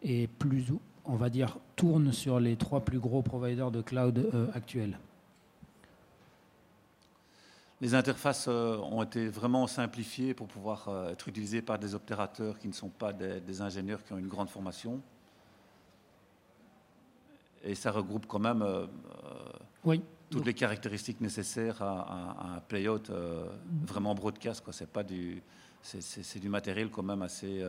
est 0.02 0.28
plus, 0.28 0.66
on 1.04 1.16
va 1.16 1.30
dire, 1.30 1.58
tourne 1.76 2.12
sur 2.12 2.40
les 2.40 2.56
trois 2.56 2.80
plus 2.80 2.98
gros 2.98 3.22
providers 3.22 3.70
de 3.70 3.80
cloud 3.80 4.28
actuels. 4.54 4.98
Les 7.82 7.96
interfaces 7.96 8.46
euh, 8.46 8.76
ont 8.76 9.02
été 9.02 9.26
vraiment 9.26 9.66
simplifiées 9.66 10.34
pour 10.34 10.46
pouvoir 10.46 10.86
euh, 10.86 11.10
être 11.10 11.26
utilisées 11.26 11.62
par 11.62 11.80
des 11.80 11.96
opérateurs 11.96 12.56
qui 12.60 12.68
ne 12.68 12.72
sont 12.72 12.90
pas 12.90 13.12
des, 13.12 13.60
ingénieurs 13.60 14.04
qui 14.04 14.12
ont 14.12 14.18
une 14.18 14.28
grande 14.28 14.48
formation. 14.48 15.00
Et 17.64 17.74
ça 17.74 17.90
regroupe 17.90 18.26
quand 18.26 18.38
même 18.38 18.62
euh, 18.62 18.86
toutes 20.30 20.46
les 20.46 20.54
caractéristiques 20.54 21.20
nécessaires 21.20 21.80
à, 21.82 22.56
un 22.56 22.60
playout 22.60 23.02
vraiment 23.86 24.14
broadcast. 24.14 24.64
C'est 24.72 24.88
pas 24.88 25.02
du, 25.02 25.42
c'est, 25.82 26.40
du 26.40 26.48
matériel 26.48 26.90
quand 26.90 27.02
même 27.02 27.22
assez 27.22 27.64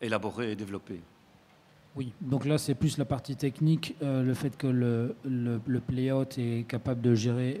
élaboré 0.00 0.52
et 0.52 0.56
développé. 0.56 1.00
Oui, 1.96 2.12
donc 2.20 2.44
là 2.44 2.58
c'est 2.58 2.74
plus 2.74 2.96
la 2.96 3.04
partie 3.04 3.34
technique, 3.34 3.96
le 4.00 4.34
fait 4.34 4.56
que 4.56 4.68
le, 4.68 5.16
le, 5.24 5.80
playout 5.80 6.28
est 6.38 6.66
capable 6.68 7.00
de 7.00 7.14
gérer 7.14 7.60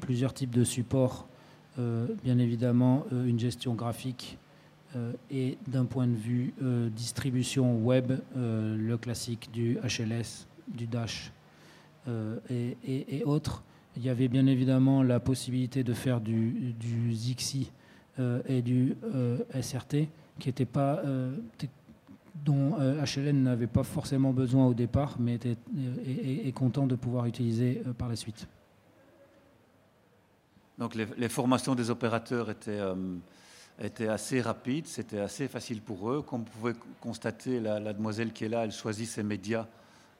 plusieurs 0.00 0.32
types 0.32 0.54
de 0.54 0.64
supports, 0.64 1.26
euh, 1.78 2.06
bien 2.24 2.38
évidemment 2.38 3.06
euh, 3.12 3.26
une 3.26 3.38
gestion 3.38 3.74
graphique 3.74 4.36
euh, 4.36 4.47
et 5.30 5.58
d'un 5.66 5.84
point 5.84 6.06
de 6.06 6.16
vue 6.16 6.54
distribution 6.94 7.78
web, 7.78 8.12
le 8.34 8.96
classique 8.96 9.50
du 9.52 9.78
HLS, 9.82 10.46
du 10.68 10.86
Dash 10.86 11.32
et, 12.50 13.22
autres. 13.24 13.62
Il 13.96 14.04
y 14.04 14.08
avait 14.08 14.28
bien 14.28 14.46
évidemment 14.46 15.02
la 15.02 15.20
possibilité 15.20 15.82
de 15.82 15.92
faire 15.92 16.20
du, 16.20 16.74
du 16.78 17.12
Zixi 17.12 17.70
et 18.18 18.62
du 18.62 18.96
SRT 19.60 20.08
qui 20.38 20.48
était 20.48 20.64
pas 20.64 21.02
dont 22.44 22.76
HLN 22.78 23.42
n'avait 23.42 23.66
pas 23.66 23.82
forcément 23.82 24.32
besoin 24.32 24.66
au 24.66 24.74
départ, 24.74 25.16
mais 25.18 25.34
était, 25.34 25.56
content 26.54 26.86
de 26.86 26.94
pouvoir 26.94 27.26
utiliser 27.26 27.82
par 27.96 28.08
la 28.08 28.16
suite. 28.16 28.46
Donc 30.78 30.94
les, 30.94 31.28
formations 31.28 31.74
des 31.74 31.90
opérateurs 31.90 32.50
étaient, 32.50 32.78
euh, 32.78 32.94
étaient 33.80 34.08
assez 34.08 34.40
rapides, 34.40 34.86
c'était 34.86 35.20
assez 35.20 35.48
facile 35.48 35.80
pour 35.80 36.10
eux. 36.10 36.22
Comme 36.22 36.40
vous 36.40 36.58
pouvez 36.60 36.72
constater, 37.00 37.60
la, 37.60 37.92
demoiselle 37.92 38.32
qui 38.32 38.44
est 38.44 38.48
là, 38.48 38.64
elle 38.64 38.72
choisit 38.72 39.08
ses 39.08 39.22
médias 39.22 39.66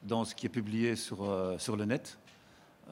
dans 0.03 0.25
ce 0.25 0.35
qui 0.35 0.47
est 0.47 0.51
publié 0.51 0.97
sur, 0.97 1.25
euh, 1.25 1.59
sur 1.59 1.77
le 1.77 1.85
net. 1.85 2.18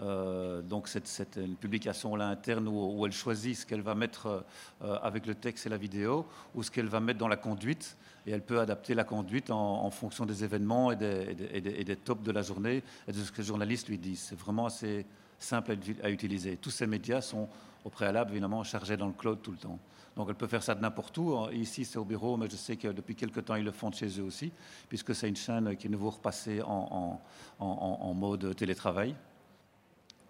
Euh, 0.03 0.61
donc 0.61 0.89
c'est 0.89 1.37
une 1.37 1.57
publication 1.57 2.17
là 2.17 2.29
interne 2.29 2.69
où, 2.69 3.07
elle 3.07 3.13
choisit 3.13 3.57
ce 3.57 3.65
qu'elle 3.65 3.81
va 3.81 3.95
mettre 3.95 4.45
avec 4.83 5.25
le 5.25 5.35
texte 5.35 5.65
et 5.65 5.71
la 5.71 5.79
vidéo 5.79 6.27
ou 6.55 6.63
ce 6.63 6.71
qu'elle 6.71 6.89
va 6.89 7.01
mettre 7.01 7.19
dans 7.19 7.29
la 7.29 7.39
conduite 7.39 7.97
et 8.27 8.33
elle 8.33 8.43
peut 8.43 8.61
adapter 8.61 8.95
la 8.95 9.05
conduite 9.05 9.51
en, 9.51 9.91
fonction 9.91 10.27
des 10.27 10.45
événements 10.45 10.93
et 10.93 10.97
des, 10.97 11.35
et, 11.55 11.85
des, 11.85 11.97
tops 11.97 12.23
de 12.23 12.33
la 12.33 12.43
journée 12.43 12.83
et 13.09 13.13
de 13.13 13.23
ce 13.23 13.33
que 13.33 13.39
le 13.39 13.45
journaliste 13.45 13.89
lui 13.89 13.97
dit. 13.97 14.17
C'est 14.17 14.39
vraiment 14.39 14.67
assez, 14.67 15.07
simple 15.39 15.77
à, 16.03 16.11
utiliser. 16.11 16.57
Tous 16.57 16.71
ces 16.71 16.87
médias 16.87 17.21
sont 17.21 17.49
au 17.87 17.89
préalable, 17.89 18.33
évidemment, 18.33 18.65
chargés 18.65 18.97
dans 18.97 19.07
le 19.07 19.13
cloud 19.13 19.39
tout 19.43 19.53
le 19.53 19.59
temps. 19.59 19.79
Donc 20.17 20.27
elle 20.29 20.35
peut 20.35 20.49
faire 20.49 20.63
ça 20.63 20.75
de 20.75 20.81
n'importe 20.81 21.17
où. 21.19 21.49
Ici, 21.53 21.85
c'est 21.85 21.99
au 21.99 22.05
bureau, 22.05 22.37
mais 22.37 22.51
je 22.51 22.57
sais 22.57 22.77
que 22.77 22.89
depuis 22.89 23.15
quelques 23.15 23.45
temps, 23.45 23.55
ils 23.55 23.65
le 23.65 23.71
font 23.71 23.91
de 23.91 23.95
chez 23.95 24.09
eux 24.19 24.25
aussi, 24.25 24.51
puisque 24.89 25.15
c'est 25.15 25.29
une 25.29 25.37
chaîne 25.37 25.77
qui 25.77 25.87
est 25.87 25.91
nouveau 25.91 26.11
repassée 26.11 26.61
en, 26.63 27.21
en, 27.61 28.15
mode 28.15 28.57
télétravail. 28.57 29.15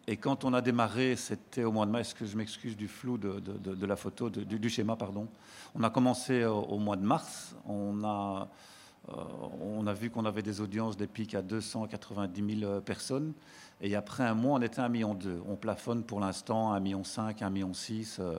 Et 0.06 0.18
quand 0.18 0.44
on 0.44 0.52
a 0.52 0.60
démarré, 0.60 1.16
c'était 1.16 1.64
au 1.64 1.72
mois 1.72 1.86
de 1.86 1.92
mai, 1.92 2.00
est-ce 2.00 2.14
que 2.14 2.26
je 2.26 2.36
m'excuse 2.36 2.76
du 2.76 2.88
flou 2.88 3.16
de, 3.16 3.40
de, 3.40 3.86
la 3.86 3.96
photo, 3.96 4.28
du, 4.28 4.68
schéma, 4.68 4.94
pardon. 4.94 5.26
On 5.74 5.82
a 5.82 5.88
commencé 5.88 6.44
au, 6.44 6.58
au 6.58 6.78
mois 6.78 6.96
de 6.96 7.04
mars. 7.04 7.56
On 7.66 8.04
a, 8.04 8.42
euh, 8.42 8.44
on 9.08 9.86
a 9.86 9.92
vu 9.92 10.10
qu'on 10.10 10.24
avait 10.24 10.42
des 10.42 10.60
audiences, 10.60 10.96
des 10.96 11.06
pics 11.06 11.34
à 11.34 11.42
290 11.42 12.60
000 12.60 12.80
personnes. 12.80 13.34
Et 13.80 13.94
après 13.94 14.24
un 14.24 14.34
mois, 14.34 14.58
on 14.58 14.62
était 14.62 14.80
à 14.80 14.88
1,2 14.88 14.90
million. 14.90 15.18
On 15.48 15.56
plafonne 15.56 16.02
pour 16.02 16.20
l'instant 16.20 16.72
à 16.72 16.80
1,5 16.80 16.80
million, 16.80 17.02
1,6 17.02 17.50
million 17.50 17.72
euh, 18.20 18.38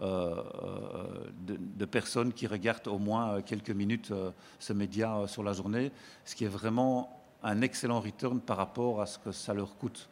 euh, 0.00 1.30
de, 1.46 1.84
personnes 1.84 2.32
qui 2.32 2.46
regardent 2.46 2.88
au 2.88 2.98
moins 2.98 3.40
quelques 3.42 3.70
minutes 3.70 4.12
ce 4.58 4.72
média 4.72 5.26
sur 5.26 5.42
la 5.42 5.52
journée, 5.52 5.92
ce 6.24 6.34
qui 6.34 6.44
est 6.44 6.48
vraiment 6.48 7.22
un 7.42 7.60
excellent 7.60 8.00
return 8.00 8.40
par 8.40 8.56
rapport 8.56 9.00
à 9.00 9.06
ce 9.06 9.18
que 9.18 9.32
ça 9.32 9.54
leur 9.54 9.76
coûte. 9.76 10.08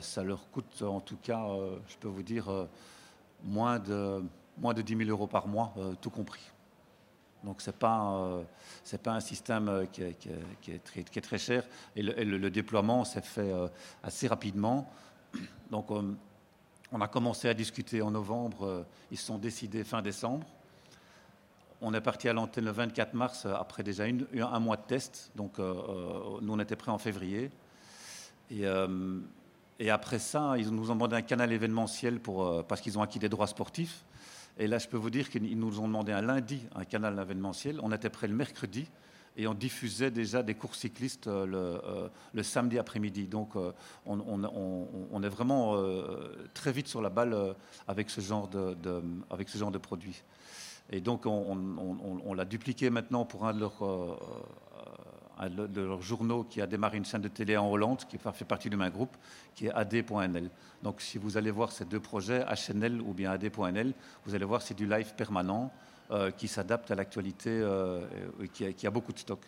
ça 0.00 0.22
leur 0.22 0.50
coûte 0.50 0.82
en 0.82 1.00
tout 1.00 1.18
cas, 1.22 1.46
je 1.86 1.96
peux 1.98 2.08
vous 2.08 2.22
dire, 2.22 2.50
moins, 3.44 3.78
de, 3.78 4.22
moins 4.58 4.74
de 4.74 4.82
10 4.82 4.96
000 4.96 5.10
euros 5.10 5.26
par 5.26 5.46
mois, 5.46 5.74
tout 6.00 6.10
compris. 6.10 6.50
Donc 7.44 7.62
ce 7.62 7.70
n'est 7.70 7.76
pas, 7.76 8.14
euh, 8.14 8.98
pas 9.02 9.12
un 9.12 9.20
système 9.20 9.68
euh, 9.68 9.86
qui 9.86 10.02
est, 10.02 11.22
très, 11.22 11.38
cher 11.38 11.64
et 11.94 12.02
le, 12.02 12.50
déploiement 12.50 13.04
s'est 13.04 13.20
fait 13.20 13.52
euh, 13.52 13.68
assez 14.02 14.26
rapidement. 14.26 14.90
Donc 15.70 15.90
on 15.90 17.00
a 17.00 17.08
commencé 17.08 17.48
à 17.48 17.54
discuter 17.54 18.02
en 18.02 18.10
novembre, 18.10 18.86
ils 19.10 19.18
se 19.18 19.26
sont 19.26 19.38
décidés 19.38 19.84
fin 19.84 20.02
décembre. 20.02 20.46
On 21.80 21.94
est 21.94 22.00
parti 22.00 22.28
à 22.28 22.32
l'antenne 22.32 22.64
le 22.64 22.72
24 22.72 23.14
mars 23.14 23.46
après 23.46 23.84
déjà 23.84 24.04
un 24.04 24.58
mois 24.58 24.76
de 24.76 24.82
test. 24.82 25.30
Donc 25.36 25.58
nous 25.58 26.52
on 26.52 26.58
était 26.58 26.76
prêts 26.76 26.90
en 26.90 26.98
février. 26.98 27.50
Et, 28.50 28.64
et, 29.78 29.90
après 29.90 30.18
ça, 30.18 30.54
ils 30.56 30.70
nous 30.70 30.90
ont 30.90 30.94
demandé 30.94 31.14
un 31.14 31.22
canal 31.22 31.52
événementiel 31.52 32.18
pour, 32.18 32.64
parce 32.66 32.80
qu'ils 32.80 32.98
ont 32.98 33.02
acquis 33.02 33.18
des 33.18 33.28
droits 33.28 33.46
sportifs. 33.46 34.02
Et 34.58 34.66
là, 34.66 34.78
je 34.78 34.88
peux 34.88 34.96
vous 34.96 35.10
dire 35.10 35.30
qu'ils 35.30 35.58
nous 35.58 35.80
ont 35.80 35.86
demandé 35.86 36.12
un 36.12 36.22
lundi 36.22 36.60
un 36.74 36.84
canal 36.84 37.18
événementiel. 37.18 37.78
On 37.82 37.92
était 37.92 38.10
prêt 38.10 38.26
le 38.26 38.34
mercredi 38.34 38.86
et 39.36 39.46
on 39.46 39.54
diffusait 39.54 40.10
déjà 40.10 40.42
des 40.42 40.54
cours 40.54 40.74
cyclistes 40.74 41.28
euh, 41.28 41.46
euh, 41.84 42.08
le, 42.34 42.42
samedi 42.42 42.76
après-midi. 42.76 43.28
Donc 43.28 43.54
euh, 43.54 43.72
on, 44.04 45.22
est 45.22 45.28
vraiment 45.28 45.76
très 46.54 46.72
vite 46.72 46.88
sur 46.88 47.00
la 47.00 47.08
balle 47.08 47.54
avec 47.86 48.10
ce 48.10 48.20
genre 48.20 48.48
de, 48.48 48.76
avec 49.30 49.48
ce 49.48 49.56
genre 49.56 49.70
de 49.70 49.78
produit. 49.78 50.22
Et 50.90 51.00
donc 51.00 51.24
on, 51.26 52.34
l'a 52.34 52.44
dupliqué 52.44 52.90
maintenant 52.90 53.24
pour 53.24 53.46
un 53.46 53.54
de 53.54 53.60
leurs 53.60 53.78
de 55.46 55.80
leurs 55.82 56.02
journaux 56.02 56.44
qui 56.44 56.60
a 56.60 56.66
démarré 56.66 56.96
une 56.96 57.04
chaîne 57.04 57.20
de 57.20 57.28
télé 57.28 57.56
en 57.56 57.70
Hollande, 57.70 58.02
qui 58.08 58.18
fait 58.18 58.44
partie 58.44 58.68
du 58.68 58.76
même 58.76 58.90
groupe, 58.90 59.16
qui 59.54 59.66
est 59.66 59.70
AD.nl. 59.70 60.50
Donc 60.82 61.00
si 61.00 61.18
vous 61.18 61.36
allez 61.36 61.50
voir 61.50 61.70
ces 61.70 61.84
deux 61.84 62.00
projets, 62.00 62.44
HNL 62.44 63.00
ou 63.00 63.14
bien 63.14 63.30
AD.nl, 63.30 63.92
vous 64.24 64.34
allez 64.34 64.44
voir 64.44 64.62
c'est 64.62 64.74
du 64.74 64.86
live 64.86 65.14
permanent 65.14 65.72
euh, 66.10 66.30
qui 66.30 66.48
s'adapte 66.48 66.90
à 66.90 66.94
l'actualité 66.94 67.50
euh, 67.50 68.06
et 68.60 68.74
qui 68.74 68.86
a, 68.86 68.90
beaucoup 68.90 69.12
de 69.12 69.18
stock. 69.18 69.40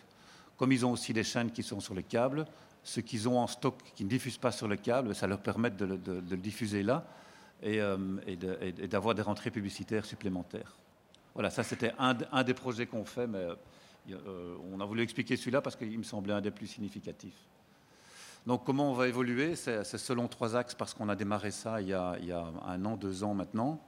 Comme 0.57 0.71
ils 0.71 0.85
ont 0.85 0.91
aussi 0.91 1.11
des 1.11 1.23
chaînes 1.23 1.51
qui 1.51 1.63
sont 1.63 1.79
sur 1.79 1.93
le 1.93 2.03
câble, 2.03 2.45
ce 2.83 2.99
qu'ils 2.99 3.27
ont 3.27 3.39
en 3.39 3.47
stock 3.47 3.75
qui 3.95 4.03
ne 4.03 4.09
diffusent 4.09 4.37
pas 4.37 4.51
sur 4.51 4.67
le 4.67 4.75
câble, 4.75 5.15
ça 5.15 5.27
leur 5.27 5.39
permet 5.39 5.71
de, 5.71 5.85
le 5.85 6.37
diffuser 6.37 6.83
là 6.83 7.03
euh, 7.63 7.97
et, 8.27 8.87
d'avoir 8.87 9.15
des 9.15 9.21
rentrées 9.23 9.51
publicitaires 9.51 10.05
supplémentaires. 10.05 10.75
Voilà, 11.33 11.49
ça 11.49 11.63
c'était 11.63 11.93
un, 11.97 12.15
un, 12.31 12.43
des 12.43 12.53
projets 12.53 12.85
qu'on 12.85 13.05
fait, 13.05 13.27
mais 13.27 13.47
on 14.09 14.79
a 14.79 14.85
voulu 14.85 15.01
expliquer 15.01 15.37
celui-là 15.37 15.61
parce 15.61 15.75
qu'il 15.75 15.97
me 15.97 16.03
semblait 16.03 16.33
un 16.33 16.41
des 16.41 16.51
plus 16.51 16.67
significatifs. 16.67 17.47
Donc 18.47 18.63
comment 18.65 18.91
on 18.91 18.93
va 18.93 19.07
évoluer? 19.07 19.55
C'est 19.55 19.83
selon 19.83 20.27
trois 20.27 20.55
axes 20.55 20.73
parce 20.73 20.93
qu'on 20.93 21.09
a 21.09 21.15
démarré 21.15 21.51
ça 21.51 21.79
il 21.81 21.89
y 21.89 21.93
a, 21.93 22.17
un 22.65 22.85
an, 22.85 22.97
deux 22.97 23.23
ans 23.23 23.35
maintenant. 23.35 23.79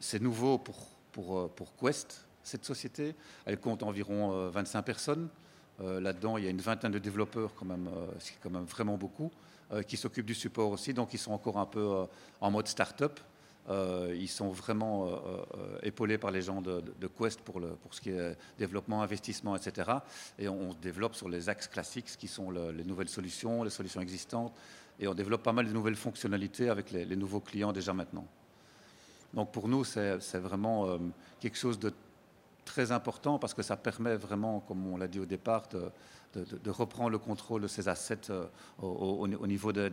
c'est 0.00 0.22
nouveau 0.22 0.58
pour, 0.58 0.76
pour, 1.12 1.50
pour, 1.50 1.76
Quest, 1.76 2.26
cette 2.42 2.64
société. 2.64 3.14
Elle 3.44 3.58
compte 3.58 3.82
environ 3.82 4.48
25 4.48 4.82
personnes. 4.82 5.28
Là-dedans, 5.80 6.38
il 6.38 6.44
y 6.44 6.46
a 6.46 6.50
une 6.50 6.62
vingtaine 6.62 6.92
de 6.92 6.98
développeurs, 6.98 7.50
quand 7.54 7.66
même, 7.66 7.90
ce 8.18 8.30
qui 8.30 8.36
est 8.36 8.40
quand 8.42 8.50
même 8.50 8.64
vraiment 8.64 8.96
beaucoup. 8.96 9.30
Euh, 9.72 9.82
qui 9.82 9.96
s'occupent 9.96 10.26
du 10.26 10.34
support 10.34 10.70
aussi, 10.70 10.92
donc 10.92 11.14
ils 11.14 11.18
sont 11.18 11.32
encore 11.32 11.58
un 11.58 11.64
peu 11.64 11.80
euh, 11.80 12.04
en 12.42 12.50
mode 12.50 12.68
start-up. 12.68 13.18
Euh, 13.70 14.14
ils 14.18 14.28
sont 14.28 14.50
vraiment 14.50 15.08
épaulés 15.82 16.18
par 16.18 16.30
les 16.30 16.42
gens 16.42 16.60
de, 16.60 16.82
Quest 17.18 17.40
pour, 17.40 17.60
ce 17.90 18.00
qui 18.00 18.10
est 18.10 18.36
développement, 18.58 19.02
investissement, 19.02 19.56
etc. 19.56 19.90
Et 20.38 20.48
on, 20.48 20.74
développe 20.74 21.14
sur 21.14 21.28
les 21.28 21.48
axes 21.48 21.68
classiques, 21.68 22.08
ce 22.08 22.18
qui 22.18 22.28
sont 22.28 22.50
les 22.50 22.84
nouvelles 22.84 23.08
solutions, 23.08 23.62
les 23.62 23.70
solutions 23.70 24.00
existantes, 24.00 24.54
et 25.00 25.08
on 25.08 25.14
développe 25.14 25.42
pas 25.42 25.52
mal 25.52 25.66
de 25.66 25.72
nouvelles 25.72 25.96
fonctionnalités 25.96 26.68
avec 26.68 26.90
les, 26.90 27.16
nouveaux 27.16 27.40
clients 27.40 27.72
déjà 27.72 27.92
maintenant. 27.92 28.26
Donc 29.32 29.50
pour 29.50 29.66
nous, 29.68 29.84
c'est 29.84 30.38
vraiment 30.38 30.98
quelque 31.40 31.56
chose 31.56 31.78
de 31.78 31.92
très 32.64 32.92
important 32.92 33.38
parce 33.38 33.54
que 33.54 33.62
ça 33.62 33.76
permet 33.76 34.16
vraiment, 34.16 34.60
comme 34.60 34.86
on 34.86 34.96
l'a 34.96 35.08
dit 35.08 35.20
au 35.20 35.26
départ, 35.26 35.68
de, 35.68 36.70
reprendre 36.70 37.10
le 37.10 37.18
contrôle 37.18 37.62
de 37.62 37.68
ces 37.68 37.88
assets 37.88 38.30
euh, 38.30 38.46
au, 38.82 39.28
niveau 39.46 39.72
des 39.72 39.92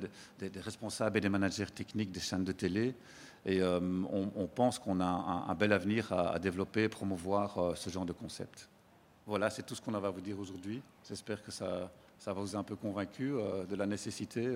responsables 0.55 1.17
et 1.17 1.21
des 1.21 1.29
managers 1.29 1.67
techniques 1.67 2.11
des 2.11 2.19
chaînes 2.19 2.43
de 2.43 2.51
télé. 2.51 2.95
Et 3.45 3.61
euh, 3.61 3.79
on, 3.79 4.47
pense 4.47 4.77
qu'on 4.77 4.99
a 4.99 5.05
un, 5.05 5.55
bel 5.55 5.73
avenir 5.73 6.13
à, 6.13 6.37
développer 6.37 6.83
et 6.83 6.89
promouvoir 6.89 7.57
euh, 7.57 7.75
ce 7.75 7.89
genre 7.89 8.05
de 8.05 8.13
concept. 8.13 8.69
Voilà, 9.25 9.49
c'est 9.49 9.63
tout 9.63 9.73
ce 9.73 9.81
qu'on 9.81 9.93
avait 9.95 10.07
à 10.07 10.11
vous 10.11 10.21
dire 10.21 10.39
aujourd'hui. 10.39 10.81
J'espère 11.07 11.43
que 11.43 11.51
ça, 11.51 11.91
ça 12.19 12.33
vous 12.33 12.55
a 12.55 12.59
un 12.59 12.63
peu 12.63 12.75
convaincu 12.75 13.33
de 13.69 13.75
la 13.75 13.85
nécessité. 13.85 14.53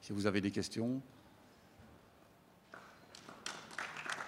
si 0.00 0.12
vous 0.12 0.26
avez 0.26 0.40
des 0.40 0.50
questions. 0.50 1.00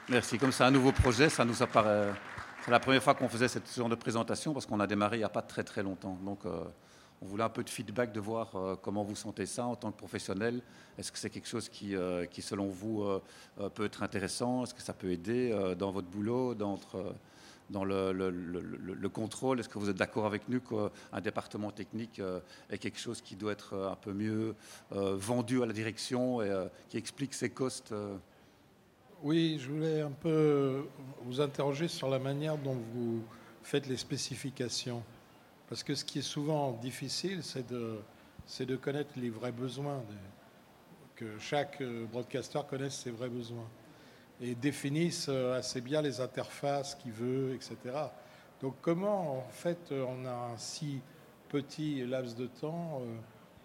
Merci. 0.08 0.38
Comme 0.38 0.52
c'est 0.52 0.64
un 0.64 0.70
nouveau 0.70 0.92
projet, 0.92 1.28
ça 1.28 1.44
nous 1.44 1.62
apparaît. 1.62 2.12
C'est 2.64 2.70
la 2.70 2.80
première 2.80 3.02
fois 3.02 3.14
qu'on 3.14 3.28
faisait 3.28 3.48
ce 3.48 3.58
genre 3.76 3.88
de 3.88 3.94
présentation 3.94 4.52
parce 4.52 4.66
qu'on 4.66 4.80
a 4.80 4.86
démarré 4.86 5.16
il 5.16 5.20
n'y 5.20 5.24
a 5.24 5.30
pas 5.30 5.42
très 5.42 5.64
très 5.64 5.82
longtemps. 5.82 6.18
Donc, 6.24 6.40
on 7.22 7.26
voulait 7.26 7.44
un 7.44 7.48
peu 7.48 7.64
de 7.64 7.70
feedback 7.70 8.12
de 8.12 8.20
voir 8.20 8.54
euh, 8.54 8.76
comment 8.80 9.02
vous 9.02 9.16
sentez 9.16 9.46
ça 9.46 9.66
en 9.66 9.76
tant 9.76 9.90
que 9.90 9.96
professionnel. 9.96 10.60
Est-ce 10.98 11.10
que 11.10 11.18
c'est 11.18 11.30
quelque 11.30 11.48
chose 11.48 11.68
qui, 11.68 11.96
euh, 11.96 12.26
qui 12.26 12.42
selon 12.42 12.68
vous, 12.68 13.02
euh, 13.02 13.20
peut 13.74 13.84
être 13.84 14.02
intéressant? 14.02 14.64
Est-ce 14.64 14.74
que 14.74 14.82
ça 14.82 14.92
peut 14.92 15.10
aider 15.10 15.74
dans 15.78 15.90
votre 15.90 16.08
boulot, 16.08 16.54
dans, 16.54 16.78
le, 17.84 18.12
le, 18.12 19.08
contrôle? 19.08 19.60
Est-ce 19.60 19.68
que 19.68 19.78
vous 19.78 19.88
êtes 19.88 19.96
d'accord 19.96 20.26
avec 20.26 20.48
nous 20.48 20.60
qu'un 20.60 21.20
département 21.20 21.70
technique 21.70 22.20
est 22.70 22.78
quelque 22.78 22.98
chose 22.98 23.20
qui 23.20 23.36
doit 23.36 23.52
être 23.52 23.74
un 23.74 23.96
peu 23.96 24.12
mieux 24.12 24.54
vendu 24.90 25.62
à 25.62 25.66
la 25.66 25.72
direction 25.72 26.42
et 26.42 26.68
qui 26.88 26.98
explique 26.98 27.34
ses 27.34 27.50
costes 27.50 27.94
Oui, 29.22 29.58
je 29.60 29.70
voulais 29.70 30.02
un 30.02 30.12
peu 30.12 30.84
vous 31.22 31.40
interroger 31.40 31.88
sur 31.88 32.08
la 32.08 32.18
manière 32.18 32.58
dont 32.58 32.78
vous 32.94 33.22
faites 33.62 33.86
les 33.86 33.96
spécifications. 33.96 35.02
Parce 35.74 35.82
que 35.82 35.96
ce 35.96 36.04
qui 36.04 36.20
est 36.20 36.22
souvent 36.22 36.70
difficile, 36.70 37.42
c'est 37.42 37.66
de, 37.66 38.76
connaître 38.76 39.10
les 39.16 39.28
vrais 39.28 39.50
besoins, 39.50 40.04
que 41.16 41.36
chaque 41.40 41.80
euh, 41.80 42.06
broadcaster 42.06 42.60
connaisse 42.70 42.94
ses 42.94 43.10
vrais 43.10 43.28
besoins 43.28 43.68
et 44.40 44.54
définisse 44.54 45.26
euh, 45.28 45.58
assez 45.58 45.80
bien 45.80 46.00
les 46.00 46.20
interfaces 46.20 46.94
qu'il 46.94 47.10
veut, 47.10 47.54
etc. 47.54 47.76
Donc 48.60 48.76
comment, 48.82 49.38
en 49.38 49.50
fait, 49.50 49.90
on 49.90 50.24
a 50.24 50.52
un 50.52 50.56
si 50.58 51.00
petit 51.48 52.06
laps 52.06 52.36
de 52.36 52.46
temps, 52.46 53.00
euh, 53.00 53.16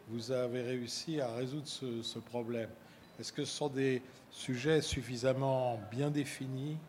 vous 0.07 0.31
avez 0.31 0.63
réussi 0.63 1.21
à 1.21 1.31
résoudre 1.35 1.67
ce, 1.67 2.01
ce 2.01 2.17
problème? 2.17 2.71
Est-ce 3.19 3.31
que 3.31 3.45
ce 3.45 3.55
sont 3.55 3.69
des 3.69 4.01
sujets 4.31 4.81
suffisamment 4.81 5.79
bien 5.91 6.09
définis 6.09 6.79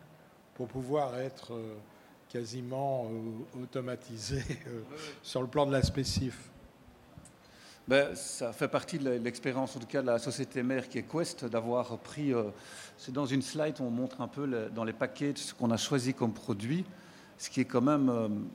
pour 0.55 0.67
pouvoir 0.67 1.19
être 1.19 1.53
quasiment 2.31 3.09
euh, 3.11 3.61
automatisé 3.63 4.41
euh, 4.67 4.81
sur 5.21 5.41
le 5.41 5.47
plan 5.47 5.65
de 5.65 5.73
la 5.73 5.83
spécif 5.83 6.49
ben, 7.87 8.15
ça 8.15 8.53
fait 8.53 8.69
partie 8.69 8.99
de 8.99 9.09
l'expérience, 9.09 9.75
en 9.75 9.79
tout 9.79 9.87
cas, 9.87 10.01
de 10.01 10.07
la 10.07 10.19
société 10.19 10.63
mère 10.63 10.87
qui 10.87 10.99
est 10.99 11.03
Quest, 11.03 11.43
d'avoir 11.45 11.97
pris. 11.97 12.31
Euh, 12.31 12.43
c'est 12.95 13.11
dans 13.11 13.25
une 13.25 13.41
slide, 13.41 13.75
on 13.81 13.89
montre 13.89 14.21
un 14.21 14.29
peu 14.29 14.69
dans 14.69 14.83
les 14.85 14.93
paquets 14.93 15.33
ce 15.35 15.53
qu'on 15.53 15.71
a 15.71 15.77
choisi 15.77 16.13
comme 16.13 16.31
produit, 16.31 16.85
ce 17.37 17.49
qui 17.49 17.59
est 17.59 17.65
quand 17.65 17.81
même. 17.81 18.47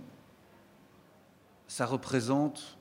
ça 1.66 1.84
représente 1.84 2.78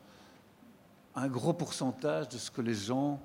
un 1.15 1.27
gros 1.27 1.51
pourcentage 1.51 2.29
de 2.29 2.37
ce 2.37 2.51
que 2.51 2.61
les 2.61 2.75
gens 2.75 3.19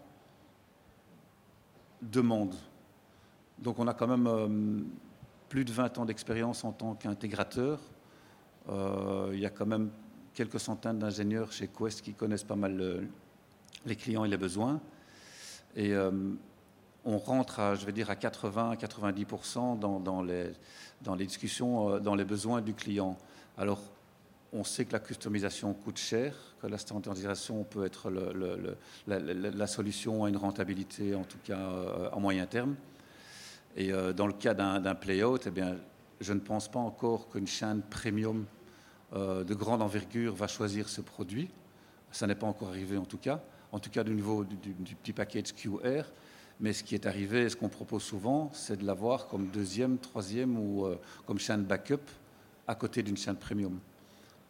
demandent. 2.03 2.59
Donc, 3.59 3.79
on 3.79 3.87
a 3.87 3.95
quand 3.95 4.09
même 4.09 4.87
plus 5.51 5.65
de 5.65 5.73
20 5.73 5.99
ans 5.99 6.05
d'expérience 6.07 6.65
en 6.65 6.73
tant 6.73 6.95
qu'intégrateur. 6.95 7.81
Euh, 8.71 9.31
il 9.35 9.41
y 9.41 9.47
a 9.47 9.51
quand 9.51 9.67
même 9.67 9.91
quelques 10.33 10.61
centaines 10.61 11.01
d'ingénieurs 11.01 11.53
chez 11.53 11.69
Quest 11.69 12.03
qui 12.03 12.15
connaissent 12.15 12.45
pas 12.45 12.57
mal 12.57 13.03
les 13.85 13.97
clients 13.97 14.25
et 14.25 14.29
les 14.29 14.37
besoins. 14.37 14.81
Et 15.75 15.93
euh, 15.93 16.13
on 17.05 17.19
rentre, 17.19 17.59
à, 17.59 17.75
je 17.75 17.85
vais 17.85 17.93
dire, 17.93 18.11
à 18.11 18.15
80-90% 18.15 19.79
dans, 19.79 20.23
les, 20.23 21.27
discussions, 21.27 21.91
euh, 21.91 21.99
dans 21.99 22.15
les 22.15 22.25
besoins 22.25 22.61
du 22.61 22.73
client. 22.73 23.19
Alors, 23.59 23.83
on 24.53 24.63
sait 24.63 24.85
que 24.85 24.93
la 24.93 25.01
customisation 25.01 25.75
coûte 25.75 25.99
cher, 25.99 26.35
que 26.63 26.69
la 26.69 26.79
standardisation 26.79 27.65
peut 27.65 27.85
être 27.85 28.09
la, 29.09 29.19
la, 29.19 29.67
solution 29.67 30.25
à 30.25 30.29
une 30.29 30.37
rentabilité, 30.37 31.15
en 31.15 31.25
tout 31.25 31.39
cas 31.45 31.71
à 32.13 32.19
moyen 32.19 32.47
terme. 32.47 32.75
Et 33.77 33.93
euh, 33.93 34.13
dans 34.13 34.27
le 34.27 34.33
cas 34.33 34.55
d'un 34.55 34.95
play-out, 34.95 35.47
eh 35.47 35.61
je 36.21 36.33
ne 36.33 36.41
pense 36.41 36.71
pas 36.71 36.81
encore 36.81 37.29
qu'une 37.29 37.47
chaîne 37.47 37.83
premium 37.83 38.45
euh, 39.15 39.45
de 39.45 39.55
grande 39.55 39.83
envergure 39.83 40.35
va 40.35 40.47
choisir 40.47 40.89
ce 40.89 41.01
produit. 41.01 41.51
Ça 42.11 42.27
n'est 42.27 42.35
pas 42.35 42.47
encore 42.47 42.69
arrivé 42.69 42.97
en 42.97 43.05
tout 43.05 43.19
cas, 43.19 43.41
en 43.73 43.79
tout 43.79 43.91
cas 43.91 44.05
du 44.05 44.13
niveau 44.13 44.45
du, 44.45 44.95
petit 44.97 45.13
package 45.13 45.55
QR. 45.55 46.03
Mais 46.59 46.75
ce 46.75 46.85
qui 46.85 46.95
est 46.95 47.07
arrivé, 47.07 47.49
ce 47.49 47.57
qu'on 47.57 47.71
propose 47.71 48.03
souvent, 48.03 48.51
c'est 48.53 48.77
de 48.77 48.85
l'avoir 48.85 49.29
comme 49.29 49.47
deuxième, 49.47 49.97
troisième 49.97 50.59
ou 50.59 50.85
euh, 50.85 50.99
comme 51.27 51.39
chaîne 51.39 51.63
backup 51.63 52.03
à 52.67 52.75
côté 52.75 53.03
d'une 53.03 53.17
chaîne 53.17 53.37
premium. 53.37 53.79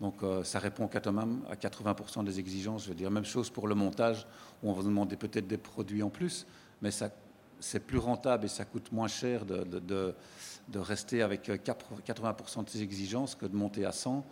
Donc 0.00 0.22
ça 0.44 0.58
répond 0.58 0.88
quand 0.88 1.06
à 1.06 1.54
80% 1.56 2.24
des 2.24 2.40
exigences. 2.40 2.84
Je 2.84 2.88
veux 2.88 2.94
dire, 2.94 3.10
même 3.10 3.26
chose 3.26 3.50
pour 3.50 3.68
le 3.68 3.74
montage, 3.74 4.26
où 4.62 4.70
on 4.70 4.72
va 4.72 4.82
demander 4.82 5.14
peut-être 5.14 5.46
des 5.46 5.58
produits 5.58 6.02
en 6.02 6.08
plus, 6.08 6.46
mais 6.80 6.90
ça 6.90 7.10
c'est 7.60 7.80
plus 7.80 7.98
rentable 7.98 8.46
et 8.46 8.48
ça 8.48 8.64
coûte 8.64 8.90
moins 8.92 9.08
cher 9.08 9.44
de, 9.44 10.14
rester 10.74 11.22
avec 11.22 11.48
80% 11.48 12.64
de 12.64 12.70
ses 12.70 12.82
exigences 12.82 13.34
que 13.34 13.46
de 13.46 13.54
monter 13.54 13.84
à 13.84 13.92
100 13.92 14.24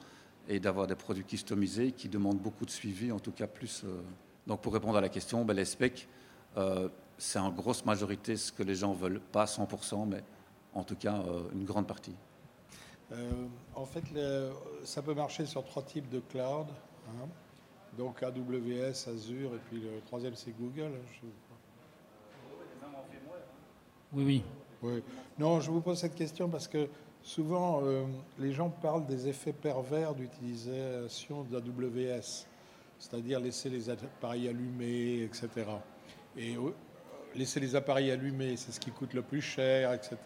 et 0.49 0.59
d'avoir 0.61 0.87
des 0.87 0.95
produits 0.95 1.25
customisés 1.25 1.93
qui 1.93 2.09
demandent 2.09 2.39
beaucoup 2.39 2.65
de 2.65 2.71
suivi, 2.71 3.13
en 3.13 3.19
tout 3.19 3.33
cas 3.33 3.47
plus. 3.47 3.83
Euh. 3.85 4.01
Donc 4.47 4.63
pour 4.63 4.73
répondre 4.73 4.97
à 4.97 5.01
la 5.01 5.11
question, 5.11 5.45
ben, 5.45 5.55
les 5.55 5.67
specs, 5.67 6.09
euh, 6.57 6.89
c'est 7.19 7.39
en 7.39 7.51
grosse 7.51 7.85
majorité 7.85 8.37
ce 8.37 8.51
que 8.51 8.63
les 8.63 8.75
gens 8.75 8.95
veulent, 8.95 9.21
pas 9.21 9.45
100%, 9.45 10.09
mais 10.09 10.25
en 10.73 10.85
tout 10.85 10.97
cas 10.97 11.17
euh, 11.17 11.43
une 11.53 11.65
grande 11.65 11.87
partie. 11.87 12.15
en 13.75 13.85
fait, 13.85 14.05
ça 14.85 15.03
peut 15.03 15.15
marcher 15.15 15.45
sur 15.45 15.65
trois 15.65 15.83
types 15.83 16.09
de 16.09 16.21
cloud. 16.21 16.69
Hein. 17.09 17.29
Donc 17.97 18.23
AWS, 18.23 19.09
Azure, 19.09 19.55
et 19.55 19.61
puis 19.69 19.81
le 19.81 20.01
troisième 20.07 20.35
c'est 20.35 20.53
Google. 20.53 20.93
Oui, 24.15 24.43
oui. 24.83 25.03
Non, 25.39 25.61
je 25.61 25.71
vous 25.71 25.81
pose 25.81 25.99
cette 25.99 26.15
question 26.15 26.49
parce 26.49 26.67
que 26.67 26.89
souvent, 27.23 27.83
euh, 27.85 28.05
les 28.39 28.53
gens 28.53 28.71
parlent 28.71 29.05
des 29.05 29.29
effets 29.29 29.53
pervers 29.53 30.15
d'utilisation 30.15 31.43
de 31.45 31.59
AWS, 31.59 32.47
c'est-à-dire 32.99 33.39
laisser 33.39 33.69
les 33.69 33.91
appareils 33.91 34.49
allumés, 34.49 35.25
etc. 35.25 35.49
Et 36.39 36.57
euh, 36.57 36.75
laisser 37.35 37.61
les 37.61 37.77
appareils 37.77 38.11
allumés, 38.11 38.57
c'est 38.57 38.73
ce 38.73 38.81
qui 38.81 38.91
coûte 38.91 39.13
le 39.13 39.23
plus 39.23 39.43
cher, 39.43 39.93
etc. 39.93 40.17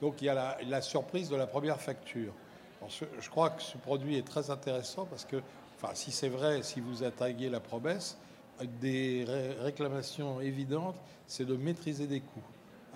Donc 0.00 0.20
il 0.20 0.24
y 0.24 0.28
a 0.28 0.58
la, 0.66 0.82
surprise 0.82 1.28
de 1.28 1.36
la 1.36 1.46
première 1.46 1.80
facture. 1.80 2.32
je 2.88 3.30
crois 3.30 3.50
que 3.50 3.62
ce 3.62 3.78
produit 3.78 4.16
est 4.16 4.26
très 4.26 4.50
intéressant 4.50 5.06
parce 5.06 5.24
que, 5.24 5.36
enfin, 5.76 5.94
si 5.94 6.10
c'est 6.10 6.28
vrai, 6.28 6.64
si 6.64 6.80
vous 6.80 7.04
attaquez 7.04 7.48
la 7.48 7.60
promesse, 7.60 8.18
des 8.80 9.24
réclamations 9.60 10.40
évidentes, 10.40 10.96
c'est 11.28 11.44
de 11.44 11.56
maîtriser 11.56 12.06
des 12.06 12.20
coûts 12.20 12.42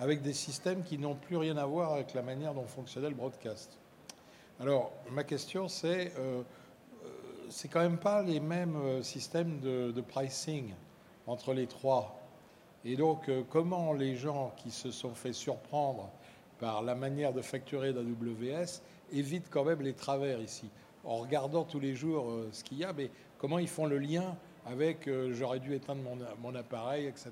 avec 0.01 0.23
des 0.23 0.33
systèmes 0.33 0.83
qui 0.83 0.97
n'ont 0.97 1.13
plus 1.13 1.37
rien 1.37 1.57
à 1.57 1.65
voir 1.67 1.93
avec 1.93 2.15
la 2.15 2.23
manière 2.23 2.55
dont 2.55 2.65
fonctionnait 2.65 3.09
le 3.09 3.15
broadcast. 3.15 3.77
Alors, 4.59 4.91
ma 5.11 5.23
question, 5.23 5.67
c'est, 5.67 6.11
euh, 6.17 6.41
euh 7.05 7.09
c'est 7.49 7.67
quand 7.67 7.81
même 7.81 7.99
pas 7.99 8.23
les 8.23 8.39
mêmes 8.39 8.75
euh, 8.77 9.03
systèmes 9.03 9.59
de, 9.59 10.01
pricing 10.01 10.73
entre 11.27 11.53
les 11.53 11.67
trois. 11.67 12.19
Et 12.83 12.95
donc, 12.95 13.29
euh, 13.29 13.43
comment 13.47 13.93
les 13.93 14.15
gens 14.15 14.51
qui 14.57 14.71
se 14.71 14.89
sont 14.89 15.13
fait 15.13 15.33
surprendre 15.33 16.09
par 16.59 16.81
la 16.81 16.95
manière 16.95 17.31
de 17.31 17.43
facturer 17.43 17.93
d'AWS 17.93 18.81
évitent 19.13 19.51
quand 19.51 19.65
même 19.65 19.83
les 19.83 19.93
travers 19.93 20.41
ici? 20.41 20.67
En 21.03 21.17
regardant 21.17 21.63
tous 21.63 21.79
les 21.79 21.95
jours 21.95 22.27
ce 22.51 22.63
qu'il 22.63 22.79
y 22.79 22.85
a, 22.85 22.93
mais 22.93 23.11
comment 23.37 23.59
ils 23.59 23.67
font 23.67 23.85
le 23.85 23.99
lien 23.99 24.35
avec 24.67 25.09
j'aurais 25.31 25.59
dû 25.59 25.73
éteindre 25.73 26.01
mon 26.41 26.53
appareil, 26.53 27.07
etc. 27.07 27.31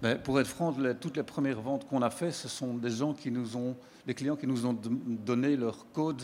Ben, 0.00 0.16
pour 0.16 0.38
être 0.38 0.46
franc, 0.46 0.72
toutes 1.00 1.16
les 1.16 1.24
premières 1.24 1.60
ventes 1.60 1.88
qu'on 1.88 2.02
a 2.02 2.10
faites, 2.10 2.34
ce 2.34 2.46
sont 2.46 2.74
des 2.74 2.90
gens 2.90 3.14
qui 3.14 3.32
nous 3.32 3.56
ont, 3.56 3.76
des 4.06 4.14
clients 4.14 4.36
qui 4.36 4.46
nous 4.46 4.64
ont 4.64 4.72
donné 4.72 5.56
leur 5.56 5.90
code 5.92 6.22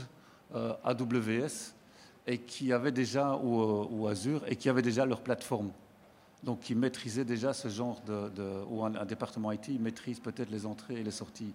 euh, 0.55 0.75
AWS 0.85 1.75
et 2.25 2.39
qui 2.39 2.73
avaient 2.73 2.93
déjà 2.93 3.35
ou, 3.35 3.61
euh, 3.61 3.87
ou 3.91 4.07
Azure 4.07 4.43
et 4.47 4.55
qui 4.55 4.69
avaient 4.69 4.83
déjà 4.83 5.05
leur 5.05 5.23
plateforme. 5.23 5.73
Donc, 6.45 6.61
qui 6.61 6.77
maîtrisaient 6.77 7.25
déjà 7.25 7.53
ce 7.53 7.67
genre 7.67 8.01
de, 8.07 8.31
ou 8.69 8.85
un, 8.85 9.05
département 9.07 9.51
IT 9.51 9.81
maîtrise 9.81 10.21
peut-être 10.21 10.51
les 10.51 10.67
entrées 10.67 11.01
et 11.01 11.03
les 11.03 11.11
sorties. 11.11 11.53